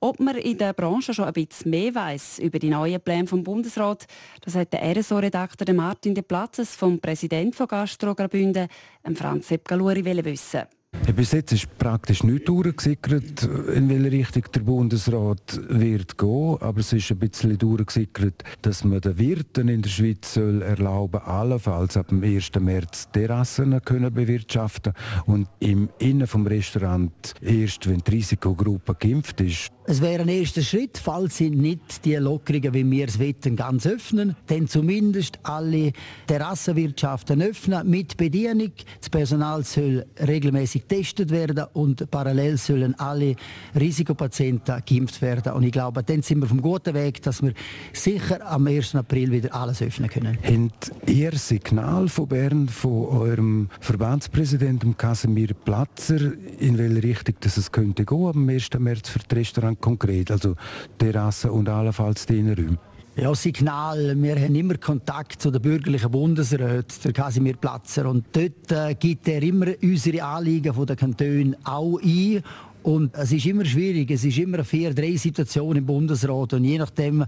Ob 0.00 0.20
man 0.20 0.36
in 0.36 0.58
der 0.58 0.72
Branche 0.72 1.14
schon 1.14 1.24
ein 1.24 1.32
bisschen 1.32 1.70
mehr 1.70 1.94
weiß 1.94 2.38
über 2.40 2.58
die 2.58 2.70
neuen 2.70 3.00
Pläne 3.00 3.26
vom 3.26 3.42
Bundesrat, 3.42 4.06
das 4.42 4.54
hat 4.54 4.72
der 4.72 4.96
RSO-Redakteur 4.96 5.74
Martin 5.74 6.14
de 6.14 6.22
Platzes 6.22 6.76
vom 6.76 7.00
Präsidenten 7.00 7.52
von 7.52 7.68
Gastro 7.68 8.14
Graubünden, 8.14 8.68
Franz 9.14 9.48
Sepp 9.48 9.66
Galuri, 9.66 10.04
wissen. 10.24 10.62
Bis 11.16 11.32
jetzt 11.32 11.52
ist 11.52 11.78
praktisch 11.78 12.24
nicht 12.24 12.46
durchgesickert, 12.46 13.48
in 13.74 13.88
welche 13.88 14.12
Richtung 14.12 14.42
der 14.54 14.60
Bundesrat 14.60 15.60
wird 15.66 16.18
gehen. 16.18 16.58
Aber 16.60 16.80
es 16.80 16.92
ist 16.92 17.10
ein 17.10 17.18
bisschen 17.18 17.56
durchgesickert, 17.56 18.44
dass 18.60 18.84
man 18.84 19.00
den 19.00 19.18
Wirten 19.18 19.68
in 19.68 19.80
der 19.80 19.88
Schweiz 19.88 20.34
soll 20.34 20.60
erlauben 20.60 21.22
allenfalls 21.22 21.96
ab 21.96 22.08
dem 22.08 22.22
1. 22.22 22.50
März 22.60 23.08
Terrassen 23.12 23.80
können 23.82 24.12
bewirtschaften 24.12 24.92
und 25.24 25.48
im 25.60 25.88
Innen 26.00 26.26
vom 26.26 26.46
Restaurant 26.46 27.32
erst, 27.40 27.88
wenn 27.88 28.00
die 28.00 28.10
Risikogruppe 28.10 28.94
geimpft 28.98 29.40
ist, 29.40 29.70
Es 29.88 30.00
wäre 30.00 30.22
ein 30.22 30.28
erster 30.28 30.62
Schritt, 30.62 30.98
falls 30.98 31.36
sie 31.36 31.48
nicht 31.48 32.04
die 32.04 32.16
Lockerungen, 32.16 32.74
wie 32.74 32.90
wir 32.90 33.06
es 33.06 33.20
wollen, 33.20 33.54
ganz 33.54 33.86
öffnen, 33.86 34.34
dann 34.48 34.66
zumindest 34.66 35.38
alle 35.44 35.92
Terrassenwirtschaften 36.26 37.40
öffnen 37.40 37.88
mit 37.88 38.16
Bedienung. 38.16 38.72
Das 38.98 39.08
Personal 39.08 39.62
soll 39.62 40.04
regelmäßig 40.18 40.88
getestet 40.88 41.30
werden 41.30 41.66
und 41.72 42.10
parallel 42.10 42.56
sollen 42.56 42.98
alle 42.98 43.36
Risikopatienten 43.78 44.82
geimpft 44.84 45.22
werden. 45.22 45.52
Und 45.52 45.62
ich 45.62 45.70
glaube, 45.70 46.02
dann 46.02 46.20
sind 46.20 46.40
wir 46.40 46.48
vom 46.48 46.62
guten 46.62 46.92
Weg, 46.92 47.22
dass 47.22 47.40
wir 47.40 47.52
sicher 47.92 48.44
am 48.44 48.66
1. 48.66 48.96
April 48.96 49.30
wieder 49.30 49.54
alles 49.54 49.82
öffnen 49.82 50.10
können. 50.10 50.36
Habt 50.42 50.90
ihr 51.08 51.30
Signal 51.36 52.08
von 52.08 52.26
Bern, 52.26 52.68
von 52.68 53.06
eurem 53.06 53.68
Verbandspräsidenten 53.78 54.96
Casimir 54.96 55.54
Platzer, 55.54 56.32
in 56.58 56.76
welche 56.76 57.04
Richtung 57.04 57.36
dass 57.38 57.56
es 57.56 57.70
könnte 57.70 58.04
gehen 58.04 58.26
am 58.26 58.48
1. 58.48 58.70
März 58.80 59.10
für 59.10 59.20
das 59.20 59.28
Restaurant 59.76 59.80
konkret, 59.80 60.30
also 60.30 60.54
Terrassen 60.98 61.50
und 61.50 61.68
allenfalls 61.68 62.26
die 62.26 62.38
Innenräume? 62.38 62.78
Ja, 63.18 63.34
Signal. 63.34 64.14
Wir 64.22 64.36
haben 64.36 64.54
immer 64.54 64.76
Kontakt 64.76 65.40
zu 65.40 65.50
den 65.50 65.62
bürgerlichen 65.62 66.10
Bundesräten, 66.10 66.84
der 67.02 67.12
Casimir 67.14 67.56
Platzer. 67.56 68.10
Und 68.10 68.26
dort 68.32 68.70
äh, 68.70 68.94
gibt 68.94 69.26
er 69.26 69.42
immer 69.42 69.68
unsere 69.82 70.22
Anliegen 70.22 70.74
von 70.74 70.84
den 70.84 70.96
Kantonen 70.96 71.56
auch 71.64 71.98
ein 71.98 72.42
und 72.86 73.16
es 73.16 73.32
ist 73.32 73.44
immer 73.46 73.64
schwierig, 73.64 74.12
es 74.12 74.24
ist 74.24 74.38
immer 74.38 74.58
eine 74.58 74.64
4-3-Situation 74.64 75.74
im 75.74 75.86
Bundesrat 75.86 76.52
und 76.52 76.62
je 76.62 76.78
nachdem, 76.78 77.24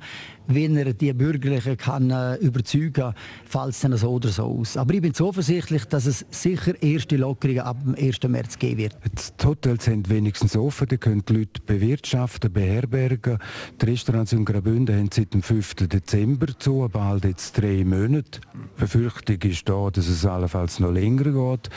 wie 0.47 0.66
er 0.66 0.92
die 0.92 1.12
Bürgerlichen 1.12 1.77
kann 1.77 2.12
äh, 2.12 2.37
überzeugen, 2.37 3.12
fällt 3.44 3.71
es 3.71 3.81
dann 3.81 3.97
so 3.97 4.11
oder 4.11 4.29
so 4.29 4.44
aus. 4.44 4.77
Aber 4.77 4.94
ich 4.94 5.03
bin 5.03 5.14
zuversichtlich, 5.14 5.85
dass 5.87 6.07
es 6.07 6.25
sicher 6.31 6.81
erste 6.81 7.16
Lockerungen 7.16 7.62
ab 7.62 7.77
dem 7.83 7.97
1. 7.97 8.23
März 8.29 8.57
geben 8.61 8.79
wird. 8.79 8.97
Die 9.03 9.47
Hotels 9.47 9.87
sind 9.87 10.09
wenigstens 10.09 10.55
offen, 10.55 10.87
die 10.87 10.97
können 10.97 11.25
die 11.29 11.33
Leute 11.33 11.61
bewirtschaften, 11.66 12.53
beherbergen. 12.53 13.38
Die 13.83 13.85
Restaurants 13.85 14.33
in 14.33 14.44
Graubünden 14.44 14.97
haben 14.97 15.11
seit 15.12 15.35
dem 15.35 15.42
5. 15.42 15.75
Dezember 15.88 16.57
zu, 16.57 16.88
bald 16.88 17.25
jetzt 17.25 17.61
drei 17.61 17.83
Monate. 17.85 18.42
Die 18.55 18.81
Befürchtung 18.83 19.42
ist 19.42 19.68
da, 19.68 19.90
dass 19.90 20.07
es 20.07 20.25
allenfalls 20.25 20.79
noch 20.79 20.92
länger 20.92 21.25
geht. 21.25 21.68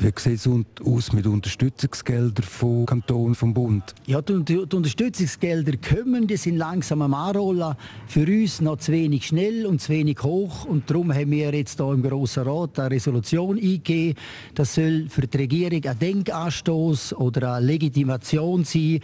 Wie 0.00 0.12
sieht 0.18 0.46
es 0.46 0.48
aus 0.82 1.12
mit 1.12 1.26
Unterstützungsgeldern 1.26 2.46
von 2.46 2.86
Kanton 2.86 3.17
Kanton, 3.18 3.34
vom 3.34 3.54
Bund? 3.54 3.94
Ja, 4.06 4.22
die, 4.22 4.44
die 4.44 4.58
Unterstützungsgelder 4.58 5.72
kommen, 5.76 6.26
die 6.26 6.36
sind 6.36 6.56
langsam 6.56 7.02
am 7.02 7.14
Anrollen. 7.14 7.74
Für 8.06 8.26
uns 8.26 8.60
noch 8.60 8.78
zu 8.78 8.92
wenig 8.92 9.26
schnell 9.26 9.66
und 9.66 9.80
zu 9.80 9.92
wenig 9.92 10.22
hoch. 10.22 10.64
Und 10.64 10.88
darum 10.88 11.12
haben 11.12 11.30
wir 11.30 11.52
jetzt 11.52 11.78
hier 11.78 11.92
im 11.92 12.02
Grossen 12.02 12.44
Rat 12.44 12.78
eine 12.78 12.92
Resolution 12.92 13.56
eingegeben. 13.56 14.18
Das 14.54 14.74
soll 14.74 15.06
für 15.08 15.26
die 15.26 15.36
Regierung 15.36 15.84
ein 15.84 15.98
Denkanstoß 15.98 17.14
oder 17.14 17.54
eine 17.54 17.66
Legitimation 17.66 18.64
sein, 18.64 19.00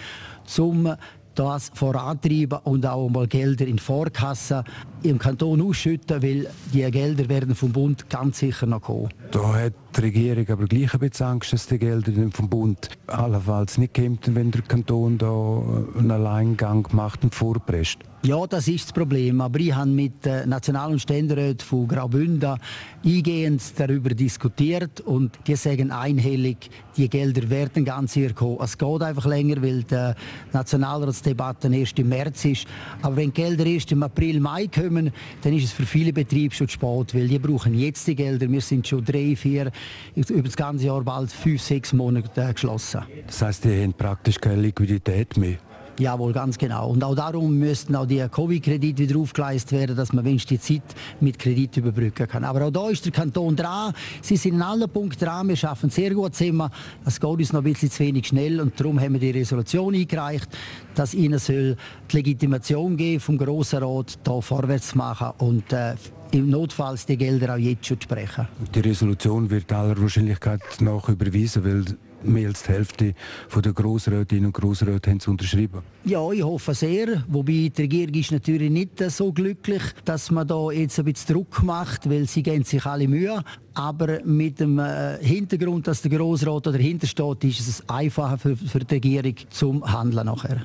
um 0.59 0.95
das 1.35 1.73
vorantreiben 1.75 2.61
und 2.63 2.87
auch 2.87 3.09
mal 3.09 3.27
Gelder 3.27 3.67
in 3.67 3.81
Vorkasse 3.81 4.63
im 5.03 5.19
Kanton 5.19 5.61
ausschütten, 5.61 6.23
weil 6.23 6.47
die 6.73 6.89
Gelder 6.93 7.29
werden 7.29 7.57
vom 7.57 7.73
Bund 7.73 8.09
ganz 8.09 8.39
sicher 8.39 8.67
noch 8.67 8.83
kommen. 8.83 9.09
Da 9.33 9.55
hat 9.55 9.73
die 9.97 10.01
Regierung 10.01 10.49
aber 10.49 10.67
gleich 10.67 10.93
ein 10.95 11.01
bisschen 11.01 11.27
Angst, 11.27 11.53
dass 11.53 11.67
die 11.67 11.79
Gelder 11.79 12.13
vom 12.33 12.49
Bund 12.49 12.89
allenfalls 13.07 13.79
nicht 13.79 13.95
kommen, 13.95 14.19
wenn 14.27 14.51
der 14.51 14.63
Kanton 14.63 15.19
da 15.19 15.63
einen 15.99 16.11
Alleingang 16.11 16.87
macht 16.93 17.23
und 17.25 17.35
vorpresst. 17.35 17.99
Ja, 18.27 18.47
das 18.47 18.69
ist 18.69 18.87
das 18.87 18.93
Problem. 18.95 19.43
Aber 19.43 19.61
ich 19.61 19.75
habe 19.75 19.91
mit 19.91 20.25
den 20.25 20.49
National- 20.49 20.93
und 20.93 20.99
Ständeräten 20.99 21.61
von 21.61 21.87
Graubünden 21.87 22.59
eingehend 23.05 23.63
darüber 23.77 24.09
diskutiert 24.15 25.03
und 25.03 25.39
die 25.47 25.57
sagen 25.57 25.91
einhellig, 25.91 26.71
die 26.97 27.11
Gelder 27.11 27.51
werden 27.51 27.85
ganz 27.85 28.15
sicher 28.15 28.33
kommen. 28.33 28.61
Es 28.63 28.79
geht 28.79 29.03
einfach 29.03 29.27
länger, 29.27 29.61
weil 29.63 29.83
die 29.83 30.13
Nationalratsdebatte 30.55 31.69
erst 31.69 31.99
im 31.99 32.09
März 32.09 32.47
ist. 32.47 32.67
Aber 33.03 33.17
wenn 33.17 33.31
die 33.31 33.43
Gelder 33.43 33.67
erst 33.67 33.93
im 33.93 34.03
April, 34.03 34.41
Mai 34.41 34.69
kommen, 34.69 35.13
dann 35.43 35.53
ist 35.53 35.65
es 35.65 35.73
für 35.73 35.85
viele 35.85 36.15
Betriebe 36.15 36.55
schon 36.55 36.71
spät, 36.71 37.15
weil 37.15 37.29
die 37.29 37.39
brauchen 37.39 37.79
jetzt 37.79 38.07
die 38.07 38.15
Gelder. 38.15 38.51
Wir 38.51 38.63
sind 38.63 38.89
schon 38.89 39.05
drei, 39.05 39.37
vier, 39.37 39.71
über 40.15 40.43
das 40.43 40.57
ganze 40.57 40.87
Jahr 40.87 41.03
bald 41.03 41.33
fünf, 41.33 41.63
sechs 41.63 41.93
Monate 41.93 42.53
geschlossen. 42.53 43.03
Das 43.27 43.43
heißt, 43.43 43.65
die 43.65 43.83
haben 43.83 43.93
praktisch 43.95 44.39
keine 44.41 44.63
Liquidität 44.63 45.37
mehr? 45.37 45.59
Jawohl, 45.99 46.33
ganz 46.33 46.59
genau. 46.59 46.89
Und 46.91 47.05
auch 47.05 47.15
darum 47.15 47.57
müssten 47.57 47.95
auch 47.95 48.07
die 48.07 48.19
Covid-Kredite 48.29 49.09
wieder 49.09 49.19
aufgeleistet 49.19 49.79
werden, 49.79 49.97
dass 49.97 50.13
man 50.13 50.25
wenigstens 50.25 50.63
die 50.63 50.81
Zeit 50.81 50.97
mit 51.21 51.39
Kredit 51.39 51.77
überbrücken 51.77 52.27
kann. 52.27 52.45
Aber 52.45 52.67
auch 52.67 52.71
da 52.71 52.89
ist 52.89 53.05
der 53.05 53.13
Kanton 53.13 53.55
dran. 53.55 53.93
Sie 54.21 54.37
sind 54.37 54.55
in 54.55 54.63
allen 54.63 54.91
Punkten 54.91 55.25
dran. 55.25 55.49
Wir 55.49 55.57
schaffen 55.57 55.91
sehr 55.91 56.13
gut 56.13 56.35
zusammen. 56.35 56.69
Es 57.05 57.21
geht 57.21 57.31
uns 57.31 57.53
noch 57.53 57.61
ein 57.61 57.73
bisschen 57.73 57.91
zu 57.93 58.01
wenig 58.01 58.27
schnell 58.27 58.61
und 58.61 58.79
darum 58.79 59.01
haben 59.01 59.13
wir 59.13 59.21
die 59.21 59.39
Resolution 59.39 59.95
eingereicht, 59.95 60.49
dass 60.97 61.15
ihnen 61.15 61.39
soll 61.39 61.77
die 62.11 62.17
Legitimation 62.17 62.97
geben 62.97 63.21
vom 63.21 63.39
Grossen 63.39 63.83
Rat, 63.85 64.19
hier 64.27 64.43
vorwärts 64.43 64.89
zu 64.89 64.99
machen 64.99 65.31
und 65.39 65.73
äh, 65.73 65.95
im 66.35 66.51
Notfall 66.51 66.99
die 67.09 67.17
Gelder 67.17 67.55
auch 67.55 67.59
jetzt 67.59 67.87
schon 67.87 68.01
sprechen. 68.01 68.49
Die 68.75 68.81
Resolution 68.81 69.49
wird 69.49 69.73
aller 69.73 70.01
Wahrscheinlichkeit 70.01 70.61
nach 70.81 71.09
überwiesen, 71.09 71.65
weil 71.65 71.85
mehr 72.25 72.49
als 72.49 72.63
die 72.63 72.73
Hälfte 72.73 73.15
der 73.55 73.73
Grossrätinnen 73.73 74.47
und 74.47 74.53
Grossräte 74.53 75.11
haben 75.11 75.19
es 75.19 75.29
unterschrieben. 75.29 75.83
Ja, 76.05 76.31
ich 76.33 76.43
hoffe 76.43 76.75
sehr. 76.75 77.23
Wobei 77.29 77.71
die 77.77 77.83
Regierung 77.83 78.15
ist 78.15 78.33
natürlich 78.33 78.71
nicht 78.71 78.99
so 79.11 79.33
glücklich, 79.33 79.83
dass 80.05 80.31
man 80.31 80.47
da 80.47 80.71
jetzt 80.71 80.99
ein 80.99 81.05
bisschen 81.05 81.35
Druck 81.35 81.63
macht, 81.63 82.09
weil 82.09 82.27
sie 82.27 82.43
geben 82.43 82.65
sich 82.65 82.85
alle 82.85 83.07
Mühe. 83.07 83.43
Aber 83.75 84.21
mit 84.25 84.61
dem 84.61 84.79
äh, 84.79 85.19
Hintergrund, 85.21 85.87
dass 85.87 86.03
der 86.03 86.17
Grossrat 86.17 86.67
dahinter 86.67 87.07
steht, 87.07 87.45
ist 87.45 87.61
es 87.61 87.89
einfacher 87.89 88.39
für, 88.39 88.57
für 88.57 88.81
die 88.81 88.95
Regierung 88.95 89.35
zum 89.51 89.85
Handeln 89.85 90.27
nachher. 90.27 90.63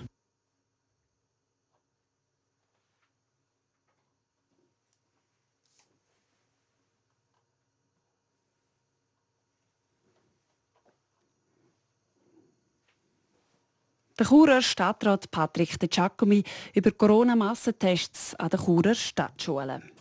Der 14.20 14.28
Churer 14.28 14.62
Stadtrat 14.62 15.32
Patrick 15.32 15.80
De 15.80 15.88
Giacomi 15.88 16.44
über 16.74 16.92
Corona-Massentests 16.92 18.36
an 18.36 18.50
den 18.50 18.60
Churer 18.60 18.94
Stadtschulen. 18.94 19.92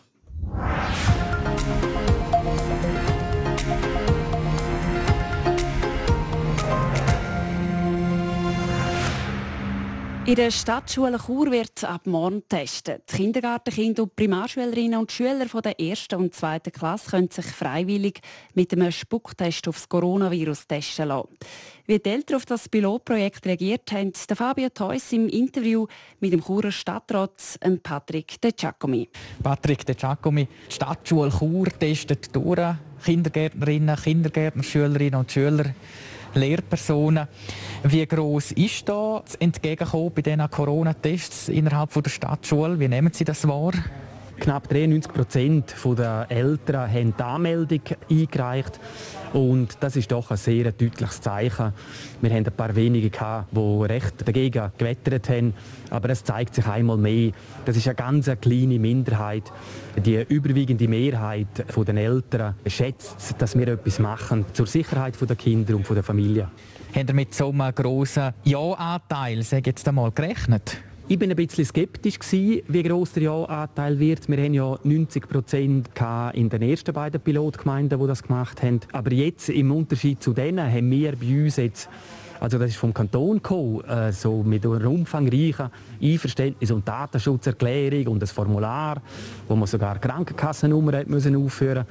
In 10.29 10.35
der 10.35 10.51
Stadtschule 10.51 11.19
Chur 11.19 11.51
wird 11.51 11.83
ab 11.85 12.07
morgen 12.07 12.43
getestet. 12.43 13.05
Die 13.11 13.17
Kindergartenkinder 13.17 14.03
und 14.03 14.14
Primarschülerinnen 14.14 15.01
und 15.01 15.11
Schüler 15.11 15.47
der 15.47 15.81
ersten 15.81 16.17
und 16.17 16.35
zweiten 16.35 16.71
Klasse 16.71 17.12
können 17.12 17.31
sich 17.31 17.47
freiwillig 17.47 18.21
mit 18.53 18.71
einem 18.75 18.93
Spucktest 18.93 19.67
aufs 19.69 19.88
Coronavirus 19.88 20.67
testen 20.67 21.09
lassen. 21.09 21.38
Wie 21.87 21.99
die 21.99 22.11
Eltern 22.11 22.37
auf 22.37 22.45
das 22.45 22.69
Pilotprojekt 22.69 23.47
reagiert 23.47 23.91
haben, 23.91 24.12
der 24.29 24.37
Fabio 24.37 24.69
Theus 24.69 25.11
im 25.12 25.31
Interview 25.31 25.87
mit 26.21 26.35
dem 26.35 26.45
Churer 26.45 26.73
Stadtrat 26.73 27.59
Patrick 27.83 28.38
De 28.38 28.53
Giacomi. 28.53 29.09
Patrick 29.43 29.87
De 29.87 29.95
Giacomi, 29.95 30.47
die 30.69 30.75
Stadtschule 30.75 31.31
Chur 31.31 31.69
testet 31.71 32.37
durch 32.37 32.75
Kindergärtnerinnen, 33.03 33.97
Kindergärtner, 33.97 34.62
Schülerinnen 34.62 35.21
und 35.21 35.33
Schüler 35.33 35.75
Lehrpersonen. 36.35 37.29
Wie 37.83 38.07
groß 38.07 38.53
ist 38.53 38.88
da 38.88 39.23
das 39.25 39.35
Entgegenkommen 39.37 40.12
bei 40.14 40.23
diesen 40.23 40.51
Corona-Tests 40.51 41.49
innerhalb 41.49 41.93
der 41.93 42.11
Stadtschule? 42.11 42.79
Wie 42.79 42.88
nehmen 42.88 43.12
Sie 43.12 43.25
das 43.25 43.47
wahr? 43.47 43.73
Knapp 44.40 44.68
93 44.68 45.12
Prozent 45.12 45.74
der 45.96 46.27
Eltern 46.29 46.92
haben 46.92 47.14
die 47.16 47.22
Anmeldung 47.22 47.81
eingereicht. 48.11 48.79
Und 49.33 49.77
das 49.81 49.96
ist 49.96 50.11
doch 50.11 50.31
ein 50.31 50.37
sehr 50.37 50.72
deutliches 50.72 51.20
Zeichen. 51.20 51.72
Wir 52.20 52.31
haben 52.31 52.46
ein 52.46 52.53
paar 52.53 52.74
wenige, 52.74 53.11
gehabt, 53.11 53.48
die 53.53 53.85
recht 53.87 54.27
dagegen 54.27 54.72
gewettert 54.79 55.29
haben. 55.29 55.55
Aber 55.90 56.11
es 56.11 56.24
zeigt 56.24 56.55
sich 56.55 56.66
einmal 56.66 56.96
mehr, 56.96 57.33
das 57.64 57.77
ist 57.77 57.88
eine 57.88 57.96
ganz 57.96 58.31
kleine 58.40 58.79
Minderheit. 58.79 59.53
Die 59.96 60.24
überwiegende 60.29 60.88
Mehrheit 60.88 61.48
der 61.77 61.94
Eltern 61.96 62.55
schätzt, 62.66 63.35
dass 63.38 63.59
wir 63.59 63.68
etwas 63.68 63.98
machen 63.98 64.46
zur 64.53 64.66
Sicherheit 64.66 65.14
der 65.20 65.37
Kinder 65.37 65.77
und 65.77 65.88
der 65.90 66.03
Familie. 66.03 66.48
Haben 66.94 67.07
Sie 67.07 67.12
mit 67.12 67.35
so 67.35 67.51
einem 67.51 67.74
grossen 67.74 68.33
Ja-Anteil 68.44 69.40
jetzt 69.40 69.88
einmal 69.88 70.11
gerechnet? 70.11 70.79
Ich 71.11 71.18
bin 71.18 71.31
ein 71.31 71.37
bisschen 71.37 71.64
skeptisch 71.64 72.18
gewesen, 72.18 72.62
wie 72.68 72.83
groß 72.83 73.12
der 73.12 73.23
Ja-Anteil 73.23 73.99
wird. 73.99 74.29
Wir 74.29 74.37
haben 74.44 74.53
ja 74.53 74.79
90 74.85 75.27
Prozent 75.27 75.88
in 76.35 76.51
den 76.51 76.61
ersten 76.61 76.92
beiden 76.92 77.18
Pilotgemeinden, 77.18 77.99
die 77.99 78.07
das 78.07 78.23
gemacht 78.23 78.62
haben. 78.62 78.81
Aber 78.92 79.11
jetzt 79.14 79.49
im 79.49 79.73
Unterschied 79.73 80.23
zu 80.23 80.35
denen 80.35 80.71
haben 80.71 80.90
wir 80.90 81.16
bei 81.16 81.44
uns 81.44 81.57
jetzt 81.57 81.88
also 82.40 82.57
das 82.57 82.71
ist 82.71 82.77
vom 82.77 82.94
Kanton 82.94 83.38
gekommen, 83.38 83.83
äh, 83.85 84.12
so 84.12 84.44
mit 84.44 84.64
einer 84.64 84.88
umfangreichen 84.88 85.71
Einverständnis 86.01 86.71
und 86.71 86.87
Datenschutzerklärung 86.87 88.07
und 88.12 88.23
das 88.23 88.31
Formular, 88.31 89.03
wo 89.49 89.57
man 89.57 89.66
sogar 89.66 89.99
Krankenkassennummer 89.99 91.05
müssen 91.07 91.35
aufführen. 91.35 91.85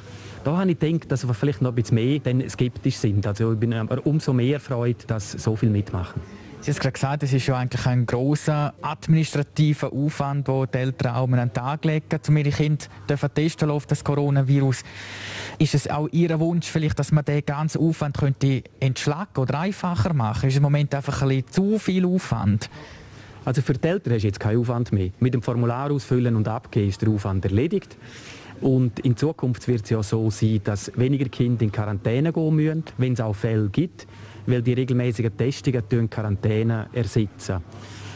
Da 0.46 0.56
habe 0.56 0.72
ich 0.72 0.80
gedacht, 0.80 1.12
dass 1.12 1.28
wir 1.28 1.34
vielleicht 1.34 1.62
noch 1.62 1.72
ein 1.72 1.76
bisschen 1.76 1.96
mehr 1.96 2.50
skeptisch 2.50 2.96
sind. 2.96 3.28
Also 3.28 3.52
ich 3.52 3.60
bin 3.60 3.74
aber 3.74 4.06
umso 4.06 4.32
mehr 4.32 4.62
freut, 4.62 5.04
dass 5.08 5.34
so 5.34 5.56
viel 5.58 5.70
mitmachen. 5.70 6.22
Sie 6.60 6.72
haben 6.72 6.76
es 6.76 6.80
gerade 6.80 6.94
gesagt, 6.94 7.24
es 7.24 7.34
ist 7.34 7.48
ja 7.48 7.56
eigentlich 7.56 7.86
ein 7.86 8.06
großer 8.06 8.74
administrativer 8.82 9.94
Aufwand, 9.94 10.48
den 10.48 10.66
die 10.74 10.78
Eltern 10.78 11.16
auch 11.16 11.28
an 11.28 11.34
den 11.34 11.54
Tag 11.54 11.86
legen, 11.86 12.20
um 12.28 12.38
ihre 12.38 12.50
Kinder 12.50 12.86
testen 13.34 13.70
auf 13.70 13.86
das 13.86 14.04
Coronavirus. 14.04 14.84
Ist 15.60 15.76
es 15.76 15.90
auch 15.90 16.10
Ihr 16.12 16.38
Wunsch, 16.40 16.68
vielleicht, 16.68 16.98
dass 16.98 17.12
man 17.12 17.24
den 17.24 17.46
ganzen 17.46 17.80
Aufwand 17.80 18.18
könnte 18.18 18.64
entschlacken 18.80 19.40
oder 19.40 19.60
einfacher 19.60 20.14
machen? 20.14 20.50
Ist 20.50 20.58
im 20.58 20.64
Moment 20.64 20.94
einfach 20.96 21.22
ein 21.22 21.30
bisschen 21.30 21.52
zu 21.52 21.80
viel 21.80 22.06
Aufwand? 22.06 22.70
Also 23.46 23.62
für 23.62 23.74
die 23.74 23.88
Eltern 23.88 24.14
hast 24.16 24.24
du 24.24 24.28
jetzt 24.28 24.40
keinen 24.40 24.60
Aufwand 24.60 24.92
mehr. 24.92 25.12
Mit 25.20 25.36
dem 25.36 25.44
Formular 25.44 25.92
ausfüllen 25.92 26.36
und 26.36 26.48
abgeben 26.48 26.90
ist 26.90 27.02
der 27.02 27.10
Aufwand 27.10 27.46
erledigt. 27.46 27.96
Und 28.62 29.00
in 29.02 29.16
Zukunft 29.16 29.68
wird 29.68 29.84
es 29.84 29.92
ja 29.92 30.02
so 30.02 30.32
sein, 30.32 30.60
dass 30.64 30.92
weniger 30.98 31.30
Kinder 31.30 31.62
in 31.62 31.72
Quarantäne 31.72 32.34
gehen 32.34 32.56
müssen, 32.56 32.84
wenn 32.98 33.14
es 33.14 33.22
auch 33.22 33.36
Fälle 33.36 33.70
gibt 33.70 34.08
weil 34.48 34.62
die 34.62 34.74
regelmäßigen 34.74 35.38
Testungen 35.38 35.84
die 35.90 36.08
Quarantäne 36.08 36.88
ersetzen. 36.94 37.58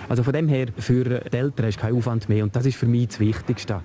Also 0.10 0.24
von 0.24 0.34
dem 0.34 0.48
her, 0.48 0.68
für 0.78 1.22
die 1.22 1.38
Eltern 1.38 1.68
ist 1.68 1.80
kein 1.80 1.94
Aufwand 1.94 2.28
mehr 2.28 2.44
und 2.44 2.56
das 2.56 2.66
ist 2.66 2.76
für 2.76 2.88
mich 2.88 3.10
das 3.10 3.20
Wichtigste. 3.20 3.82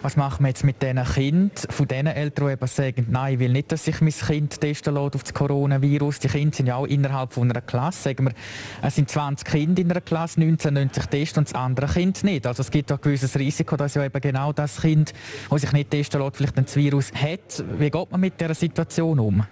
Was 0.00 0.16
machen 0.16 0.44
wir 0.44 0.48
jetzt 0.50 0.62
mit 0.62 0.80
diesen 0.80 1.02
Kindern, 1.02 1.50
von 1.70 1.88
diesen 1.88 2.06
Eltern, 2.06 2.46
die 2.46 2.52
eben 2.52 2.66
sagen, 2.68 3.06
nein, 3.10 3.34
ich 3.34 3.40
will 3.40 3.52
nicht, 3.52 3.72
dass 3.72 3.84
sich 3.84 4.00
mein 4.00 4.12
Kind 4.12 4.60
testen 4.60 4.94
lässt 4.94 5.16
auf 5.16 5.24
das 5.24 5.34
Coronavirus. 5.34 6.20
Die 6.20 6.28
Kinder 6.28 6.56
sind 6.56 6.66
ja 6.66 6.76
auch 6.76 6.86
innerhalb 6.86 7.32
von 7.32 7.50
einer 7.50 7.60
Klasse. 7.60 8.04
Sagen 8.04 8.26
wir, 8.26 8.32
es 8.80 8.94
sind 8.94 9.10
20 9.10 9.48
Kinder 9.48 9.82
in 9.82 9.90
einer 9.90 10.00
Klasse, 10.00 10.38
19 10.38 10.74
lassen 10.76 10.90
sich 10.94 11.06
testen 11.06 11.40
und 11.40 11.48
das 11.48 11.54
andere 11.54 11.88
Kind 11.88 12.22
nicht. 12.22 12.46
Also 12.46 12.60
es 12.60 12.70
gibt 12.70 12.92
ein 12.92 12.98
gewisses 13.02 13.36
Risiko, 13.36 13.76
dass 13.76 13.94
ja 13.94 14.04
eben 14.04 14.20
genau 14.20 14.52
das 14.52 14.82
Kind, 14.82 15.12
das 15.50 15.62
sich 15.62 15.72
nicht 15.72 15.90
testen 15.90 16.20
lässt, 16.20 16.36
vielleicht 16.36 16.56
ein 16.56 16.66
Virus 16.72 17.12
hat. 17.12 17.64
Wie 17.78 17.90
geht 17.90 18.10
man 18.12 18.20
mit 18.20 18.40
dieser 18.40 18.54
Situation 18.54 19.18
um? 19.18 19.44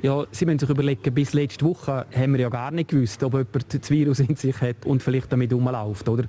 Ja, 0.00 0.24
Sie 0.30 0.46
müssen 0.46 0.60
sich 0.60 0.70
überlegen, 0.70 1.12
bis 1.12 1.32
letzte 1.32 1.64
Woche 1.64 2.06
haben 2.14 2.32
wir 2.34 2.40
ja 2.40 2.48
gar 2.48 2.70
nicht 2.70 2.90
gewusst, 2.90 3.20
ob 3.24 3.32
jemand 3.32 3.74
das 3.74 3.90
Virus 3.90 4.20
in 4.20 4.36
sich 4.36 4.60
hat 4.60 4.86
und 4.86 5.02
vielleicht 5.02 5.32
damit 5.32 5.52
rumläuft, 5.52 6.08
oder? 6.08 6.22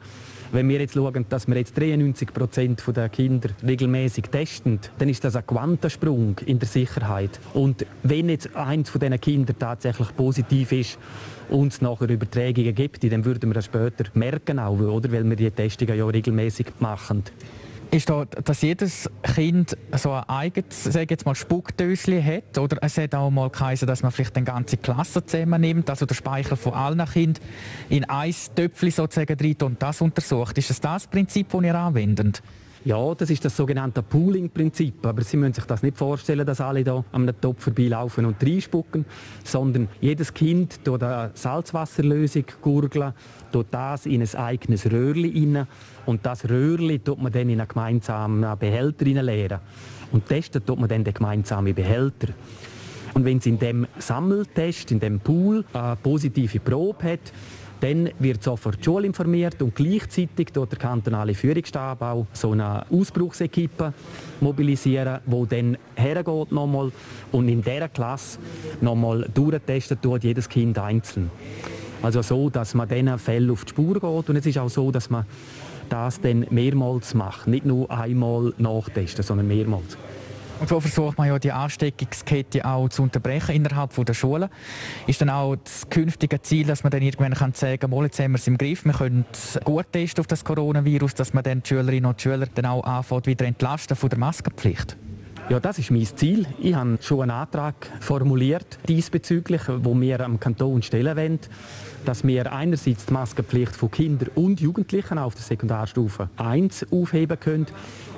Wenn 0.52 0.68
wir 0.68 0.80
jetzt 0.80 0.96
schauen, 0.96 1.24
dass 1.30 1.48
wir 1.48 1.56
jetzt 1.56 1.78
93 1.78 2.34
Prozent 2.34 2.84
der 2.96 3.10
Kinder 3.10 3.50
regelmäßig 3.64 4.26
testen, 4.32 4.80
dann 4.98 5.08
ist 5.08 5.24
das 5.24 5.36
ein 5.36 5.46
Quantensprung 5.46 6.36
in 6.48 6.58
der 6.58 6.68
Sicherheit. 6.68 7.40
Und 7.54 7.86
wenn 8.02 8.30
jetzt 8.30 8.56
eins 8.56 8.90
von 8.90 9.02
diesen 9.02 9.22
Kindern 9.22 9.60
tatsächlich 9.60 10.16
positiv 10.16 10.72
ist 10.72 10.98
und 11.50 11.72
es 11.72 11.82
nachher 11.82 12.10
Übertragungen 12.10 12.74
gibt, 12.74 13.04
dann 13.04 13.24
würden 13.24 13.52
wir 13.52 13.54
das 13.54 13.66
später 13.66 14.06
merken 14.16 14.58
auch, 14.58 14.80
oder? 14.80 15.12
Weil 15.12 15.30
wir 15.30 15.36
die 15.36 15.52
Testungen 15.52 15.96
ja 15.96 16.08
regelmäßig 16.08 16.66
machen 16.80 17.24
ist 17.92 18.10
da, 18.10 18.26
dass 18.26 18.62
jedes 18.62 19.10
Kind 19.24 19.76
so 19.96 20.12
ein 20.12 20.24
eigenes, 20.24 20.84
sage 20.84 21.08
jetzt 21.10 21.26
mal, 21.26 21.36
Spuckdöschen 21.36 22.24
hat? 22.24 22.58
Oder 22.58 22.78
es 22.82 22.98
hat 22.98 23.16
auch 23.16 23.30
mal 23.30 23.50
geheißen, 23.50 23.88
dass 23.88 24.04
man 24.04 24.12
vielleicht 24.12 24.36
eine 24.36 24.46
ganze 24.46 24.78
Klasse 24.78 25.26
zusammennimmt, 25.26 25.90
also 25.90 26.06
der 26.06 26.16
Speichel 26.16 26.58
von 26.58 26.74
allen 26.74 27.04
Kindern 27.06 27.44
in 27.90 28.04
ein 28.06 28.34
Töpfchen 28.56 28.92
sozusagen 28.92 29.38
drin 29.38 29.56
und 29.64 29.82
das 29.82 30.02
untersucht. 30.02 30.58
Ist 30.58 30.70
das 30.70 30.82
das 30.82 31.08
Prinzip, 31.08 31.48
das 31.50 31.64
ihr 31.64 31.76
anwendet? 31.76 32.44
Ja, 32.86 33.14
das 33.14 33.30
ist 33.30 33.44
das 33.44 33.58
sogenannte 33.58 34.02
Pooling-Prinzip. 34.02 35.06
Aber 35.06 35.22
Sie 35.22 35.36
müssen 35.36 35.54
sich 35.54 35.66
das 35.66 35.84
nicht 35.84 35.98
vorstellen, 35.98 36.46
dass 36.46 36.62
alle 36.62 36.84
da 36.84 37.04
am 37.12 37.30
Topf 37.42 37.64
vorbeilaufen 37.64 38.26
und 38.26 38.42
reinspucken, 38.42 39.06
sondern 39.44 39.90
jedes 40.00 40.34
Kind 40.34 40.84
tut 40.86 41.04
eine 41.04 41.32
Salzwasserlösung 41.34 42.46
gurgeln, 42.62 43.14
tut 43.52 43.68
das 43.72 44.06
in 44.06 44.22
ein 44.22 44.36
eigenes 44.36 44.90
Röhrchen 44.90 45.58
rein 45.58 45.68
und 46.06 46.26
das 46.26 46.50
Röhrchen 46.50 47.04
tut 47.04 47.22
man 47.22 47.34
dann 47.34 47.50
in 47.50 47.60
einen 47.60 47.68
gemeinsamen 47.68 48.58
Behälter 48.58 49.06
leeren. 49.06 49.60
Und 50.12 50.28
testen 50.28 50.66
tut 50.66 50.80
man 50.80 50.88
dann 50.88 51.04
den 51.04 51.14
gemeinsamen 51.14 51.76
Behälter. 51.76 52.30
Und 53.14 53.26
wenn 53.26 53.40
es 53.40 53.46
in 53.46 53.60
dem 53.60 53.88
Sammeltest, 53.98 54.92
in 54.92 55.00
dem 55.00 55.20
Pool, 55.20 55.66
eine 55.74 55.98
positive 55.98 56.60
Probe 56.60 57.12
hat, 57.12 57.34
dann 57.80 58.10
wird 58.20 58.44
sofort 58.44 58.80
die 58.80 58.84
Schule 58.84 59.08
informiert 59.08 59.62
und 59.62 59.76
gleichzeitig 59.76 60.50
dort 60.54 60.72
der 60.72 60.80
kantonale 60.80 61.34
Führungsstab 61.34 62.02
auch 62.02 62.26
so 62.34 62.52
eine 62.52 62.86
Ausbruchsequipe 62.92 63.94
mobilisieren, 64.42 65.20
wo 65.26 65.46
dann 65.46 65.78
hergeht 65.96 66.52
nochmal 66.52 66.92
und 67.32 67.48
in 67.48 67.62
dieser 67.62 67.90
Klasse 67.90 68.40
nochmal 68.82 69.30
durchtesten 69.34 70.02
tut, 70.02 70.24
jedes 70.24 70.50
Kind 70.50 70.78
einzeln. 70.78 71.32
Also 72.02 72.22
so, 72.22 72.50
dass 72.50 72.74
man 72.74 72.88
diesen 72.88 73.18
Fällen 73.18 73.52
auf 73.52 73.66
die 73.66 73.70
Spur 73.70 73.94
geht 73.94 74.30
und 74.30 74.36
es 74.36 74.46
ist 74.46 74.58
auch 74.58 74.70
so, 74.70 74.92
dass 74.92 75.10
man 75.10 75.26
das 75.90 76.22
dann 76.22 76.46
mehrmals 76.50 77.14
macht, 77.14 77.48
nicht 77.48 77.66
nur 77.66 77.90
einmal 77.90 78.54
nachtesten, 78.58 79.24
sondern 79.24 79.48
mehrmals. 79.48 79.98
Und 80.60 80.68
so 80.68 80.80
versucht 80.80 81.18
man 81.18 81.28
ja 81.28 81.40
die 81.40 81.52
Ansteckungskette 81.52 82.66
auch 82.66 82.90
zu 82.90 83.04
unterbrechen 83.04 83.56
innerhalb 83.56 83.94
der 83.96 84.14
Schulen. 84.14 84.50
Ist 85.08 85.22
dann 85.22 85.30
auch 85.30 85.56
das 85.56 85.90
künftige 85.90 86.42
Ziel, 86.42 86.68
dass 86.68 86.84
man 86.84 86.92
dann 86.92 87.02
irgendwann 87.02 87.34
kann 87.34 87.54
sagen 87.54 87.80
kann, 87.80 88.04
jetzt 88.04 88.20
haben 88.20 88.32
wir 88.32 88.40
es 88.40 88.48
im 88.48 88.58
Griff, 88.58 88.84
wir 88.84 88.94
können 88.94 89.26
gut 89.64 89.86
testen 89.94 90.22
auf 90.22 90.28
das 90.28 90.44
Coronavirus, 90.44 91.16
dass 91.16 91.34
man 91.34 91.44
dann 91.44 91.64
die 91.64 91.70
Schülerinnen 91.70 92.06
und 92.06 92.22
Schüler 92.22 92.48
dann 92.54 92.66
auch 92.66 92.84
anfängt, 92.84 93.28
wieder 93.28 93.46
entlasten 93.46 93.96
von 93.96 94.10
der 94.10 94.20
Maskenpflicht? 94.20 94.98
Ja, 95.50 95.60
das 95.60 95.80
ist 95.80 95.90
mein 95.90 96.06
Ziel. 96.06 96.46
Ich 96.60 96.76
habe 96.76 97.00
schon 97.02 97.24
einen 97.24 97.32
Antrag 97.32 97.74
formuliert 98.02 98.78
diesbezüglich, 98.88 99.62
wo 99.68 100.00
wir 100.00 100.20
am 100.20 100.40
Kanton 100.40 100.84
stellen 100.84 101.18
wollen, 101.18 101.40
dass 102.06 102.24
wir 102.24 102.54
einerseits 102.54 103.08
die 103.08 103.14
Maskenpflicht 103.14 103.76
von 103.76 103.90
Kindern 103.90 104.30
und 104.36 104.62
Jugendlichen 104.62 105.18
auf 105.18 105.34
der 105.34 105.44
Sekundarstufe 105.44 106.30
1 106.38 106.92
aufheben 106.92 107.40
können 107.40 107.66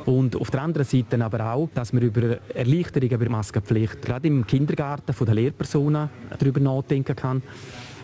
und 0.06 0.36
auf 0.36 0.52
der 0.52 0.62
anderen 0.62 0.86
Seite 0.86 1.24
aber 1.24 1.54
auch, 1.54 1.70
dass 1.74 1.94
man 1.94 2.04
über 2.04 2.38
Erleichterungen 2.54 3.14
über 3.14 3.30
Maskenpflicht 3.30 4.02
gerade 4.02 4.28
im 4.28 4.46
Kindergarten 4.46 5.14
von 5.14 5.26
den 5.28 5.36
Lehrpersonen 5.36 6.10
darüber 6.38 6.60
nachdenken 6.60 7.16
kann. 7.16 7.42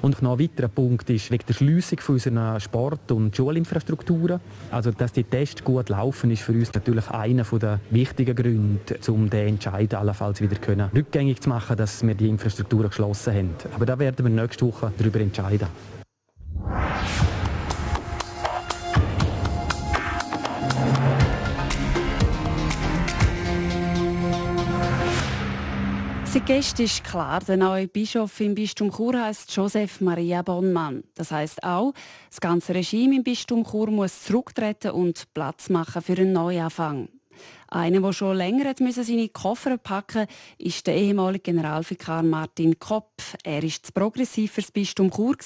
Und 0.01 0.21
noch 0.21 0.33
ein 0.33 0.39
weiterer 0.39 0.67
Punkt 0.67 1.09
ist 1.09 1.31
wegen 1.31 1.43
der 1.47 1.53
Schliessung 1.53 1.99
unserer 2.07 2.59
Sport- 2.59 3.11
und 3.11 3.35
Schulinfrastrukturen. 3.35 4.39
Also, 4.71 4.91
dass 4.91 5.11
die 5.11 5.23
Tests 5.23 5.63
gut 5.63 5.89
laufen, 5.89 6.29
ist 6.29 6.43
für 6.43 6.51
uns 6.51 6.73
natürlich 6.73 7.09
einer 7.09 7.43
der 7.43 7.79
wichtigen 7.89 8.35
Gründe, 8.35 8.99
um 9.07 9.29
den 9.29 9.47
Entscheid 9.47 9.93
allenfalls 9.95 10.41
wieder 10.41 10.57
können, 10.57 10.89
rückgängig 10.95 11.41
zu 11.41 11.49
machen, 11.49 11.77
dass 11.77 12.05
wir 12.05 12.13
die 12.13 12.29
Infrastrukturen 12.29 12.89
geschlossen 12.89 13.33
haben. 13.33 13.49
Aber 13.73 13.85
da 13.85 13.97
werden 13.97 14.23
wir 14.23 14.43
nächste 14.43 14.67
Woche 14.67 14.91
darüber 14.97 15.19
entscheiden. 15.19 15.67
Seit 26.29 26.45
gestern 26.45 26.85
ist 26.85 27.05
klar, 27.05 27.39
der 27.39 27.55
neue 27.55 27.87
Bischof 27.87 28.41
im 28.41 28.53
Bistum 28.53 28.91
Chur 28.91 29.17
heißt 29.17 29.55
Joseph 29.55 30.01
Maria 30.01 30.41
Bonnmann. 30.41 31.05
Das 31.15 31.31
heißt 31.31 31.63
auch, 31.63 31.93
das 32.29 32.41
ganze 32.41 32.75
Regime 32.75 33.15
im 33.15 33.23
Bistum 33.23 33.63
Chur 33.63 33.89
muss 33.89 34.23
zurücktreten 34.23 34.91
und 34.91 35.33
Platz 35.33 35.69
machen 35.69 36.01
für 36.01 36.17
einen 36.17 36.33
Neuanfang. 36.33 37.07
Einer, 37.69 38.01
der 38.01 38.11
schon 38.11 38.35
länger 38.35 38.73
müssen 38.79 39.05
seine 39.05 39.29
Koffer 39.29 39.77
packen 39.77 40.27
musste, 40.27 40.33
ist 40.57 40.85
der 40.85 40.97
ehemalige 40.97 41.43
Generalvikar 41.43 42.23
Martin 42.23 42.77
Kopp. 42.77 43.13
Er 43.43 43.63
war 43.63 43.69
zu 43.69 43.91
progressiv 43.93 44.51
für 44.51 44.61
das 44.61 44.71
Bistum 44.71 45.09
Chur 45.09 45.37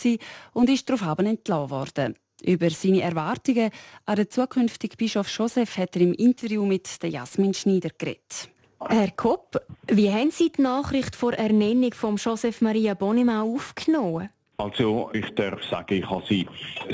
und 0.53 0.69
ist 0.69 0.89
daraufhin 0.89 1.27
entlassen 1.27 1.69
worden. 1.69 2.15
Über 2.43 2.71
seine 2.71 3.01
Erwartungen 3.01 3.69
an 4.07 4.15
den 4.15 4.31
zukünftigen 4.31 4.97
Bischof 4.97 5.29
Joseph 5.29 5.77
hat 5.77 5.95
er 5.95 6.01
im 6.01 6.13
Interview 6.13 6.65
mit 6.65 6.89
Jasmin 7.03 7.53
Schneider 7.53 7.91
geredet. 7.95 8.49
Herr 8.89 9.11
Kopp, 9.11 9.61
wie 9.87 10.11
haben 10.11 10.31
Sie 10.31 10.51
die 10.51 10.61
Nachricht 10.61 11.15
vor 11.15 11.33
Ernennung 11.33 11.93
von 11.93 12.15
Joseph 12.15 12.61
Maria 12.61 12.93
Bonnemann 12.93 13.41
aufgenommen? 13.41 14.29
Also 14.57 15.09
ich 15.13 15.29
darf 15.35 15.63
sagen, 15.63 15.95
ich 15.95 16.09
habe 16.09 16.23
sie 16.27 16.47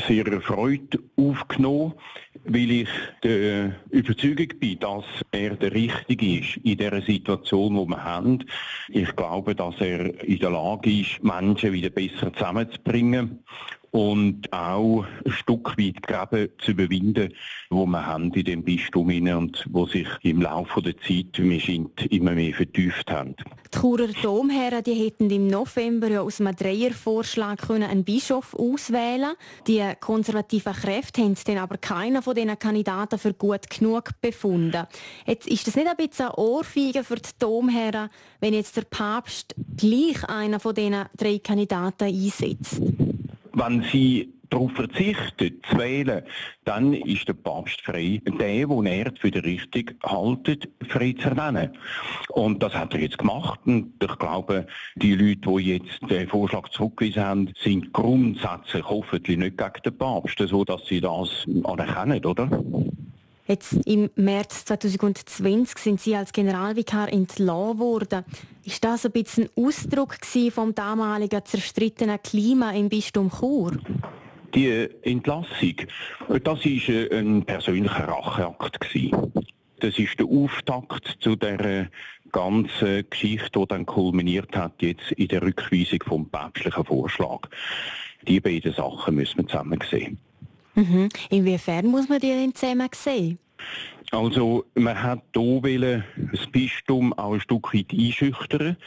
sehr 0.08 0.26
erfreut 0.28 0.98
aufgenommen, 1.18 1.94
weil 2.46 2.72
ich 2.72 2.90
der 3.24 3.76
Überzeugung 3.90 4.48
bin, 4.60 4.80
dass 4.80 5.04
er 5.32 5.56
der 5.56 5.74
Richtige 5.74 6.40
ist 6.40 6.58
in 6.64 6.78
der 6.78 7.02
Situation, 7.02 7.76
wo 7.76 7.86
wir 7.86 8.02
haben. 8.02 8.46
Ich 8.88 9.14
glaube, 9.18 9.54
dass 9.54 9.76
er 9.82 10.24
in 10.24 10.40
der 10.40 10.52
Lage 10.52 11.02
ist, 11.02 11.22
Menschen 11.22 11.74
wieder 11.74 11.90
besser 11.90 12.32
zusammenzubringen 12.34 13.44
und 13.92 14.52
auch 14.54 15.06
ein 15.26 15.32
Stück 15.32 15.78
weit 15.78 16.02
Gräben 16.04 16.50
zu 16.60 16.72
überwinden, 16.72 17.34
wo 17.70 17.86
wir 17.86 18.06
haben 18.06 18.34
in 18.34 18.44
dem 18.44 18.64
Bistum 18.64 19.08
und 19.08 19.66
wo 19.70 19.86
sich 19.86 20.08
im 20.24 20.42
Laufe 20.42 20.82
der 20.82 20.98
Zeit, 20.98 21.40
mir 21.40 21.60
scheint, 21.60 22.06
immer 22.12 22.32
mehr 22.32 22.54
vertieft 22.54 23.10
haben. 23.10 23.36
Die 23.74 23.80
Churer 23.80 24.08
Domherren 24.22 24.84
die 24.84 24.94
hätten 24.94 25.30
im 25.30 25.48
November 25.48 26.08
ja 26.10 26.22
aus 26.22 26.40
einem 26.40 26.56
Dreiervorschlag 26.56 27.70
einen 27.70 28.04
Bischof 28.04 28.54
auswählen 28.56 29.34
Die 29.68 29.84
konservativen 30.00 30.74
Kräfte 30.74 31.22
haben 31.22 31.36
dann 31.46 31.58
aber 31.58 31.78
keiner 31.78 32.22
von 32.22 32.36
diesen 32.36 32.58
Kandidaten 32.58 33.20
für 33.20 33.34
gut 33.34 33.70
genug 33.70 34.12
befunden. 34.22 34.88
Jetzt 35.26 35.48
ist 35.48 35.68
das 35.68 35.76
nicht 35.76 35.88
ein 35.88 35.96
bisschen 35.98 36.30
Ohrfeige 36.30 37.04
für 37.04 37.16
die 37.16 37.30
Domherren, 37.40 38.10
wenn 38.40 38.54
jetzt 38.54 38.78
der 38.78 38.84
Papst 38.84 39.56
gleich 39.76 40.24
einer 40.28 40.60
von 40.60 40.76
diesen 40.76 41.06
drei 41.18 41.40
Kandidaten 41.40 42.06
einsetzt? 42.06 42.82
Wenn 43.58 43.84
Sie 43.92 44.34
darauf 44.50 44.72
verzichtet, 44.74 45.66
zu 45.66 45.78
wählen, 45.78 46.24
dann 46.64 46.94
ist 46.94 47.28
der 47.28 47.34
Papst 47.34 47.82
frei, 47.82 48.22
den, 48.26 48.38
den 48.38 48.86
er 48.86 49.12
für 49.20 49.32
die 49.32 49.40
richtig 49.40 49.96
haltet, 50.04 50.70
frei 50.88 51.14
zu 51.20 51.30
ernennen. 51.30 51.72
Und 52.30 52.64
das 52.64 52.74
hat 52.74 52.94
er 52.94 53.02
jetzt 53.02 53.18
gemacht. 53.18 53.60
Und 53.66 53.92
ich 54.02 54.18
glaube, 54.20 54.68
die 54.96 55.16
Leute, 55.16 55.50
die 55.50 55.74
jetzt 55.74 56.00
den 56.10 56.28
Vorschlag 56.30 56.70
zurückgewiesen 56.70 57.24
haben, 57.24 57.54
sind 57.60 57.92
grundsätzlich 57.94 58.86
hoffentlich 58.86 59.38
nicht 59.38 59.58
gegen 59.58 59.84
den 59.84 59.98
Papst, 59.98 60.40
so 60.40 60.64
dass 60.64 60.86
sie 60.86 61.02
das 61.02 61.46
anerkennen, 61.64 62.24
oder? 62.24 62.64
Jetzt 63.48 63.74
im 63.86 64.10
März 64.16 64.66
2020 64.66 65.78
sind 65.78 66.02
Sie 66.02 66.16
als 66.16 66.34
Generalvikar 66.34 67.12
entlassen 67.12 67.80
worden. 67.80 68.26
Ist 68.66 68.84
das 68.84 69.06
ein 69.06 69.14
bisschen 69.14 69.50
Ausdruck 69.56 70.18
vom 70.52 70.76
damaligen 70.76 71.46
zerstrittenen 71.46 72.22
Klima 72.22 72.72
im 72.72 72.90
Bistum 72.90 73.32
Chur? 73.32 73.78
Die 74.54 74.90
Entlassung, 75.02 75.76
das 76.28 76.66
war 76.66 77.18
ein 77.18 77.44
persönlicher 77.46 78.08
Racheakt. 78.08 78.80
Das 79.80 79.98
ist 79.98 80.20
der 80.20 80.26
Auftakt 80.26 81.18
zu 81.22 81.38
der 81.38 81.90
ganzen 82.34 83.10
Geschichte, 83.10 83.60
die 83.60 83.68
dann 83.68 83.86
kulminiert 83.86 84.58
hat 84.58 84.82
jetzt 84.82 85.12
in 85.14 85.30
der 85.30 85.42
Rückweisung 85.42 86.00
vom 86.06 86.30
päpstlichen 86.30 86.84
Vorschlag. 86.84 87.48
Die 88.28 88.42
beiden 88.42 88.74
Sachen 88.74 89.16
müssen 89.16 89.38
wir 89.38 89.48
zusammen 89.48 89.80
sehen. 89.90 90.18
Mhm. 90.78 91.10
Inwiefern 91.32 91.88
muss 91.88 92.08
man 92.08 92.20
die 92.20 92.30
denn 92.30 92.54
zusammen 92.54 92.88
sehen? 92.94 93.40
Also 94.12 94.64
man 94.76 95.02
hat 95.02 95.24
hier 95.34 96.04
das 96.32 96.48
Bistum 96.48 97.14
auch 97.14 97.34
ein 97.34 97.42
Stück 97.42 97.74
weit 97.74 97.92
einschüchtern. 97.92 98.78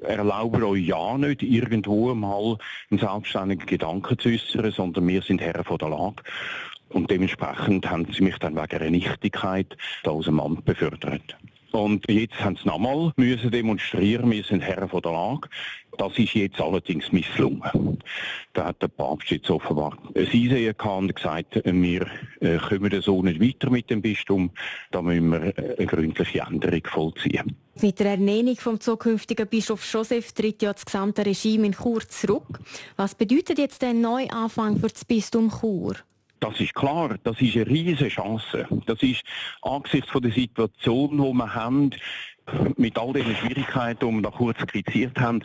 Erlauben 0.00 0.64
euch 0.64 0.86
ja 0.86 1.18
nicht, 1.18 1.42
irgendwo 1.42 2.12
mal 2.14 2.56
einen 2.90 2.98
selbstständigen 2.98 3.66
Gedanken 3.66 4.18
zu 4.18 4.30
äußern, 4.30 4.72
sondern 4.72 5.06
wir 5.06 5.20
sind 5.20 5.42
Herren 5.42 5.64
von 5.64 5.78
der 5.78 5.90
Lage. 5.90 6.22
Und 6.88 7.10
dementsprechend 7.10 7.88
haben 7.88 8.10
sie 8.10 8.24
mich 8.24 8.38
dann 8.38 8.56
wegen 8.56 8.80
einer 8.80 8.90
Nichtigkeit 8.90 9.76
aus 10.04 10.24
dem 10.24 10.40
Amt 10.40 10.64
befördert. 10.64 11.36
Und 11.72 12.10
jetzt 12.10 12.42
haben 12.42 12.56
sie 12.56 12.66
nochmal 12.66 13.12
müssen 13.16 13.50
demonstrieren, 13.50 14.30
wir 14.30 14.42
sind 14.42 14.62
Herren 14.62 14.88
von 14.88 15.02
der 15.02 15.12
Lage. 15.12 15.48
Das 15.98 16.18
ist 16.18 16.34
jetzt 16.34 16.60
allerdings 16.60 17.10
misslungen. 17.12 17.98
Da 18.52 18.66
hat 18.66 18.82
der 18.82 18.88
Papst 18.88 19.30
jetzt 19.30 19.50
offenbar 19.50 19.96
ein 20.14 20.22
Einsehen 20.22 20.74
gehabt 20.76 20.84
und 20.84 21.14
gesagt, 21.14 21.62
wir 21.64 22.06
äh, 22.40 22.58
kommen 22.58 23.00
so 23.02 23.22
nicht 23.22 23.40
weiter 23.40 23.70
mit 23.70 23.90
dem 23.90 24.02
Bistum, 24.02 24.50
da 24.90 25.02
müssen 25.02 25.30
wir 25.30 25.56
äh, 25.58 25.76
eine 25.76 25.86
gründliche 25.86 26.40
Änderung 26.40 26.82
vollziehen. 26.84 27.56
Mit 27.80 28.00
der 28.00 28.12
Ernennung 28.12 28.56
vom 28.56 28.80
zukünftigen 28.80 29.46
Bischof 29.46 29.92
Joseph 29.92 30.32
tritt 30.32 30.62
ja 30.62 30.72
das 30.72 30.86
gesamte 30.86 31.24
Regime 31.24 31.66
in 31.66 31.72
Chur 31.72 32.08
zurück. 32.08 32.60
Was 32.96 33.14
bedeutet 33.14 33.58
jetzt 33.58 33.82
der 33.82 33.92
Neuanfang 33.92 34.78
für 34.78 34.88
das 34.88 35.04
Bistum 35.04 35.50
Chur? 35.50 35.96
Das 36.40 36.60
ist 36.60 36.74
klar, 36.74 37.16
das 37.24 37.40
ist 37.40 37.56
eine 37.56 37.66
riesige 37.66 38.08
Chance. 38.08 38.66
Das 38.86 39.02
ist 39.02 39.22
angesichts 39.62 40.10
von 40.10 40.22
der 40.22 40.32
Situation, 40.32 41.16
die 41.16 41.32
wir 41.32 41.54
haben, 41.54 41.90
mit 42.76 42.98
all 42.98 43.12
den 43.12 43.34
Schwierigkeiten, 43.36 44.08
die 44.08 44.14
wir 44.14 44.22
da 44.22 44.30
kurz 44.30 44.58
skizziert 44.60 45.18
haben, 45.20 45.42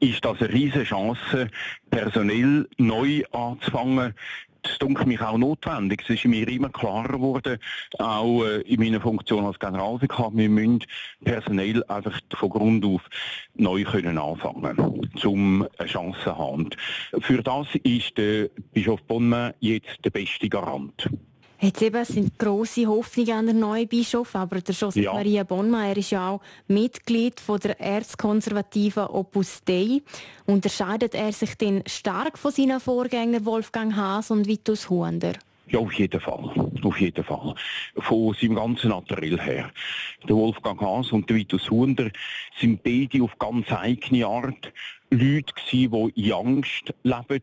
ist 0.00 0.24
das 0.24 0.40
eine 0.40 0.52
riesige 0.52 0.84
Chance, 0.84 1.48
personell 1.90 2.68
neu 2.76 3.22
anzufangen, 3.32 4.14
das 4.62 4.78
dunkelt 4.78 5.06
mich 5.06 5.20
auch 5.20 5.38
notwendig. 5.38 6.02
Es 6.02 6.10
ist 6.10 6.24
mir 6.24 6.46
immer 6.48 6.68
klarer 6.68 7.12
geworden, 7.12 7.58
auch 7.98 8.44
äh, 8.44 8.60
in 8.62 8.80
meiner 8.80 9.00
Funktion 9.00 9.44
als 9.44 9.58
Generalvikar, 9.58 10.30
wir 10.34 10.48
müssen 10.48 10.84
personell 11.24 11.84
einfach 11.84 12.18
von 12.34 12.50
Grund 12.50 12.84
auf 12.84 13.02
neu 13.54 13.84
können 13.84 14.18
anfangen, 14.18 15.08
um 15.24 15.66
eine 15.78 15.88
Chance 15.88 16.18
zu 16.24 16.36
haben. 16.36 16.70
Für 17.20 17.42
das 17.42 17.68
ist 17.82 18.16
der 18.18 18.48
Bischof 18.72 19.02
Bonne 19.04 19.54
jetzt 19.60 20.04
der 20.04 20.10
beste 20.10 20.48
Garant. 20.48 21.08
Jetzt 21.60 21.82
eben 21.82 22.04
sind 22.04 22.38
grosse 22.38 22.86
Hoffnungen 22.86 23.32
an 23.32 23.46
den 23.48 23.58
neuen 23.58 23.88
Bischof, 23.88 24.36
aber 24.36 24.60
der 24.60 24.74
José 24.74 25.02
ja. 25.02 25.12
Maria 25.12 25.42
Bonma, 25.42 25.88
er 25.88 25.96
ist 25.96 26.10
ja 26.10 26.30
auch 26.30 26.40
Mitglied 26.68 27.40
von 27.40 27.58
der 27.58 27.80
erzkonservativen 27.80 29.06
Opus 29.06 29.64
Dei. 29.64 30.00
Unterscheidet 30.46 31.16
er 31.16 31.32
sich 31.32 31.56
denn 31.56 31.82
stark 31.86 32.38
von 32.38 32.52
seinen 32.52 32.78
Vorgängern 32.78 33.44
Wolfgang 33.44 33.96
Haas 33.96 34.30
und 34.30 34.46
Vitus 34.46 34.88
Huender? 34.88 35.32
Ja, 35.70 35.80
auf 35.80 35.92
jeden 35.92 36.20
Fall. 36.20 36.70
Auf 36.82 36.98
jeden 36.98 37.24
Fall. 37.24 37.54
Von 37.96 38.34
seinem 38.34 38.54
ganzen 38.54 38.88
Naturell 38.88 39.38
her. 39.38 39.70
Der 40.26 40.34
Wolfgang 40.34 40.80
Haas 40.80 41.12
und 41.12 41.28
der 41.28 41.36
Vitus 41.36 41.70
Hunder 41.70 42.10
sind 42.58 42.82
beide 42.82 43.22
auf 43.22 43.38
ganz 43.38 43.70
eigene 43.70 44.26
Art 44.26 44.72
Leute 45.10 45.52
gewesen, 45.54 46.12
die 46.16 46.26
in 46.26 46.32
Angst 46.32 46.94
leben 47.02 47.42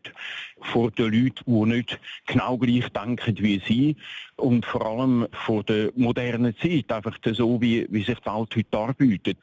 vor 0.60 0.90
den 0.90 1.12
Leuten, 1.12 1.44
die 1.46 1.76
nicht 1.76 2.00
genau 2.26 2.56
gleich 2.58 2.88
denken 2.90 3.38
wie 3.38 3.60
sie 3.66 3.96
und 4.36 4.64
vor 4.64 4.86
allem 4.86 5.26
vor 5.32 5.62
der 5.64 5.90
modernen 5.96 6.56
Zeit, 6.58 6.90
einfach 6.92 7.18
so, 7.24 7.60
wie, 7.60 7.86
wie 7.90 8.02
sich 8.02 8.18
die 8.18 8.26
Welt 8.26 8.56
heute 8.56 8.78
arbeitet. 8.78 9.38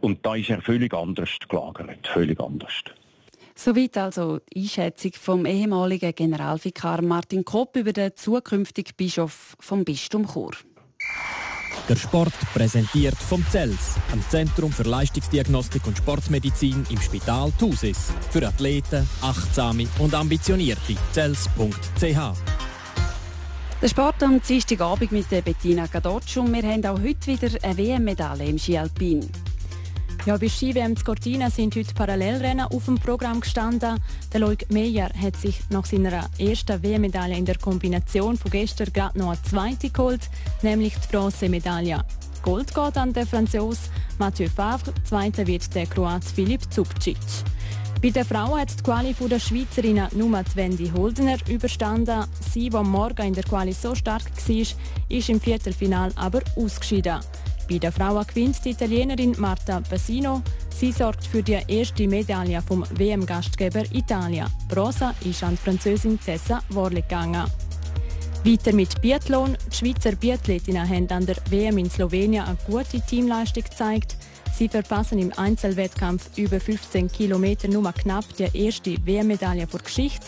Und 0.00 0.24
da 0.24 0.34
ist 0.36 0.50
er 0.50 0.62
völlig 0.62 0.94
anders 0.94 1.36
gelagert, 1.48 2.06
völlig 2.06 2.40
anders. 2.40 2.84
Soweit 3.58 3.96
also 3.96 4.38
die 4.52 4.62
Einschätzung 4.62 5.12
vom 5.18 5.46
ehemaligen 5.46 6.14
Generalvikar 6.14 7.00
Martin 7.02 7.44
Kopp 7.44 7.76
über 7.76 7.92
den 7.92 8.14
zukünftigen 8.14 8.92
Bischof 8.96 9.56
vom 9.58 9.82
Bistum 9.84 10.28
Chur. 10.30 10.52
Der 11.88 11.96
Sport 11.96 12.34
präsentiert 12.52 13.16
vom 13.16 13.44
CELS, 13.50 13.96
am 14.12 14.22
Zentrum 14.28 14.72
für 14.72 14.82
Leistungsdiagnostik 14.82 15.86
und 15.86 15.96
Sportmedizin 15.96 16.84
im 16.90 17.00
Spital 17.00 17.50
Thusis. 17.58 18.12
Für 18.30 18.46
Athleten, 18.46 19.08
Achtsame 19.22 19.86
und 19.98 20.14
Ambitionierte. 20.14 20.96
CELS.ch 21.12 22.34
der 23.82 23.88
Sport 23.88 24.22
am 24.22 24.40
Dienstagabend 24.40 25.12
mit 25.12 25.28
Bettina 25.28 25.86
Gadocci 25.86 26.38
und 26.38 26.50
wir 26.50 26.62
haben 26.62 26.84
auch 26.86 26.98
heute 26.98 27.26
wieder 27.26 27.48
eine 27.62 27.76
WM-Medaille 27.76 28.46
im 28.46 28.58
Ski 28.58 28.78
Alpin. 28.78 29.28
Ja, 30.26 30.36
bei 30.36 30.48
Ski-WM 30.48 30.96
Cortina 30.96 31.50
sind 31.50 31.76
heute 31.76 31.94
Parallelrennen 31.94 32.66
auf 32.66 32.86
dem 32.86 32.96
Programm 32.96 33.38
gestanden. 33.38 34.00
Der 34.32 34.40
Loic 34.40 34.66
Meyer 34.72 35.08
hat 35.14 35.36
sich 35.36 35.60
nach 35.70 35.86
seiner 35.86 36.28
ersten 36.36 36.82
WM-Medaille 36.82 37.38
in 37.38 37.44
der 37.44 37.58
Kombination 37.58 38.36
von 38.36 38.50
gestern 38.50 38.92
gerade 38.92 39.16
noch 39.16 39.28
eine 39.28 39.42
zweite 39.42 39.88
geholt, 39.88 40.28
nämlich 40.62 40.94
die 40.94 41.16
Bronzemedaille. 41.16 42.04
Gold 42.42 42.74
geht 42.74 42.96
an 42.96 43.12
den 43.12 43.24
Franzosen 43.24 43.88
Mathieu 44.18 44.48
Favre, 44.48 44.92
zweiter 45.04 45.46
wird 45.46 45.72
der 45.72 45.86
Kroat 45.86 46.24
Filip 46.24 46.72
Zubcic. 46.72 47.18
Bei 48.02 48.10
der 48.10 48.24
Frau 48.24 48.56
hat 48.56 48.76
die 48.76 48.82
Quali 48.82 49.14
von 49.14 49.28
der 49.28 49.38
Schweizerinnen 49.38 50.08
nur 50.16 50.42
Wendy 50.56 50.90
Holdener 50.90 51.38
überstanden. 51.48 52.24
Sie, 52.52 52.68
die 52.68 52.76
morgen 52.76 53.28
in 53.28 53.34
der 53.34 53.44
Quali 53.44 53.72
so 53.72 53.94
stark 53.94 54.24
war, 54.24 54.66
ist 55.08 55.28
im 55.28 55.40
Viertelfinal 55.40 56.10
aber 56.16 56.40
ausgeschieden. 56.56 57.20
Bei 57.68 57.78
den 57.78 57.90
Frauen 57.90 58.24
gewinnt 58.26 58.64
die 58.64 58.70
Italienerin 58.70 59.34
Marta 59.38 59.80
Bassino. 59.80 60.40
Sie 60.70 60.92
sorgt 60.92 61.26
für 61.26 61.42
die 61.42 61.58
erste 61.66 62.06
Medaille 62.06 62.62
vom 62.62 62.84
WM-Gastgeber 62.96 63.82
Italien. 63.92 64.46
Rosa 64.76 65.14
ist 65.24 65.42
an 65.42 65.52
die 65.52 65.56
Französin 65.56 66.20
Tessa 66.20 66.62
Worley 66.68 67.02
gegangen. 67.02 67.44
Weiter 68.44 68.72
mit 68.72 69.00
Biathlon. 69.00 69.56
Die 69.72 69.76
Schweizer 69.76 70.14
Biathletinnen 70.14 70.88
haben 70.88 71.10
an 71.10 71.26
der 71.26 71.36
WM 71.50 71.78
in 71.78 71.90
Slowenien 71.90 72.44
eine 72.44 72.56
gute 72.68 73.00
Teamleistung 73.00 73.64
gezeigt. 73.64 74.16
Sie 74.56 74.68
verpassen 74.68 75.18
im 75.18 75.32
Einzelwettkampf 75.36 76.38
über 76.38 76.60
15 76.60 77.10
Kilometer 77.10 77.66
nur 77.66 77.90
knapp 77.92 78.24
die 78.36 78.48
erste 78.56 78.96
WM-Medaille 79.04 79.66
vor 79.66 79.80
Geschichte. 79.80 80.26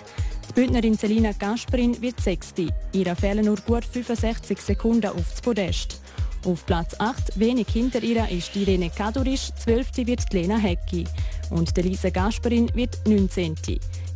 Die 0.49 0.55
Bündnerin 0.55 0.97
Selina 0.97 1.31
Gasperin 1.33 2.01
wird 2.03 2.21
Sechste. 2.21 2.69
Ihre 2.93 3.15
fehlen 3.15 3.45
nur 3.45 3.59
gut 3.59 3.85
65 3.85 4.61
Sekunden 4.61 5.07
auf 5.07 5.31
das 5.31 5.41
Podest. 5.41 6.01
Auf 6.45 6.65
Platz 6.67 6.95
8, 6.99 7.39
wenig 7.39 7.69
hinter 7.69 8.03
ihr, 8.03 8.29
ist 8.29 8.55
Irene 8.55 8.91
Kadurisch, 8.91 9.51
12. 9.57 10.07
wird 10.07 10.33
Lena 10.33 10.57
Hecki 10.57 11.05
und 11.51 11.77
Elisa 11.77 12.11
Gasperin 12.11 12.71
wird 12.75 12.97
19. 13.07 13.57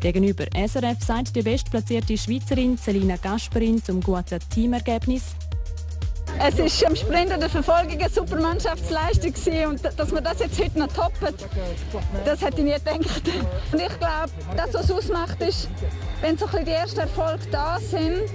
Gegenüber 0.01 0.47
SRF 0.55 1.03
sagt 1.05 1.35
die 1.35 1.43
bestplatzierte 1.43 2.17
Schweizerin 2.17 2.77
Selina 2.77 3.17
Gasperin 3.17 3.83
zum 3.83 4.01
guten 4.01 4.39
Teamergebnis. 4.51 5.35
Es 6.39 6.59
ist 6.59 6.83
im 6.83 6.97
Sprint 6.97 7.33
und 7.33 7.41
der 7.41 7.49
Verfolgung 7.49 7.99
eine 7.99 8.09
super 8.09 8.41
Mannschaftsleistung 8.41 9.33
und 9.69 9.81
dass 9.85 10.13
wir 10.13 10.21
das 10.21 10.41
jetzt 10.41 10.59
heute 10.59 10.79
noch 10.79 10.89
toppen, 10.89 11.35
das 12.25 12.41
hätte 12.41 12.59
ich 12.61 12.65
nie 12.65 12.73
gedacht. 12.73 13.23
Und 13.73 13.81
ich 13.81 13.99
glaube, 13.99 14.31
das, 14.57 14.75
was 14.75 14.85
es 14.85 14.91
ausmacht, 14.91 15.41
ist, 15.41 15.69
wenn 16.21 16.37
so 16.37 16.47
die 16.47 16.71
ersten 16.71 17.01
Erfolge 17.01 17.45
da 17.51 17.79
sind, 17.79 18.31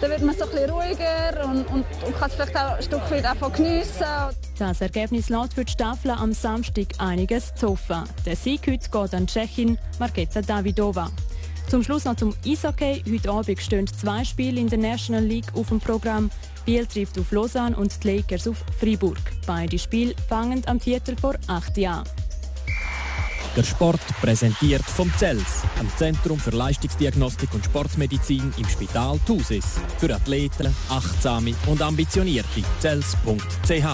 dann 0.00 0.10
wird 0.10 0.22
man 0.22 0.36
so 0.36 0.44
ein 0.44 0.70
ruhiger 0.70 1.44
und, 1.44 1.66
und, 1.68 1.84
und 2.04 2.18
kann 2.18 2.28
es 2.28 2.34
vielleicht 2.34 2.56
auch 2.56 2.76
ein 2.76 2.82
Stück 2.82 3.10
weit 3.10 3.54
geniessen. 3.54 4.04
Das 4.58 4.80
Ergebnis 4.80 5.28
lässt 5.28 5.54
für 5.54 5.64
die 5.64 5.72
Staffel 5.72 6.10
am 6.12 6.32
Samstag 6.32 6.86
einiges 6.98 7.54
zu 7.54 7.70
hoffen. 7.70 8.04
Der 8.24 8.36
Sieg 8.36 8.60
heute 8.66 8.88
geht 8.88 9.14
an 9.14 9.26
Tschechin 9.26 9.78
Marketa 9.98 10.42
Davidova. 10.42 11.10
Zum 11.68 11.82
Schluss 11.82 12.06
noch 12.06 12.16
zum 12.16 12.34
Eishockey. 12.46 13.04
Heute 13.06 13.30
Abend 13.30 13.60
stehen 13.60 13.86
zwei 13.86 14.24
Spiele 14.24 14.58
in 14.58 14.68
der 14.68 14.78
National 14.78 15.22
League 15.22 15.54
auf 15.54 15.68
dem 15.68 15.80
Programm. 15.80 16.30
Biel 16.68 16.84
trifft 16.84 17.18
auf 17.18 17.32
Lausanne 17.32 17.74
und 17.74 18.04
die 18.04 18.16
Lakers 18.16 18.46
auf 18.46 18.62
Freiburg. 18.78 19.16
Beide 19.46 19.78
Spiele 19.78 20.14
fangen 20.28 20.62
am 20.66 20.78
Viertel 20.78 21.16
vor 21.16 21.34
8 21.46 21.78
Jahren. 21.78 22.06
Der 23.56 23.62
Sport 23.62 24.02
präsentiert 24.20 24.82
vom 24.82 25.10
CELS, 25.16 25.62
am 25.80 25.88
Zentrum 25.96 26.38
für 26.38 26.50
Leistungsdiagnostik 26.50 27.54
und 27.54 27.64
Sportmedizin 27.64 28.52
im 28.58 28.68
Spital 28.68 29.18
Thusis. 29.26 29.80
Für 29.96 30.14
Athleten, 30.14 30.76
Achtsame 30.90 31.54
und 31.68 31.80
Ambitionierte. 31.80 32.62
CELS.ch 32.80 33.86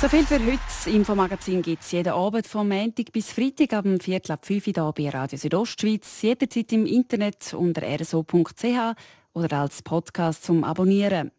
so 0.00 0.08
viel 0.10 0.26
für 0.26 0.40
heute. 0.40 0.58
Das 0.66 0.86
Infomagazin 0.88 1.62
gibt 1.62 1.82
es 1.82 1.92
jeden 1.92 2.12
Abend 2.12 2.46
vom 2.46 2.68
Montag 2.68 3.10
bis 3.12 3.32
Freitag 3.32 3.72
ab 3.72 3.84
dem 3.84 3.98
Viertel 3.98 4.32
ab 4.32 4.44
5 4.44 4.66
Uhr 4.66 4.92
bei 4.92 5.08
Radio 5.08 5.38
Südostschweiz. 5.38 6.20
Jederzeit 6.20 6.72
im 6.72 6.84
Internet 6.84 7.54
unter 7.54 7.80
rso.ch 7.82 8.96
oder 9.34 9.58
als 9.58 9.82
Podcast 9.82 10.44
zum 10.44 10.64
Abonnieren. 10.64 11.30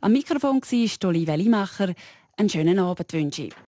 Am 0.00 0.12
Mikrofon 0.12 0.60
war 0.60 1.08
Olivia 1.08 1.34
Limacher. 1.34 1.94
Einen 2.36 2.48
schönen 2.48 2.78
Abend 2.78 3.12
wünsche 3.12 3.44
ich. 3.44 3.54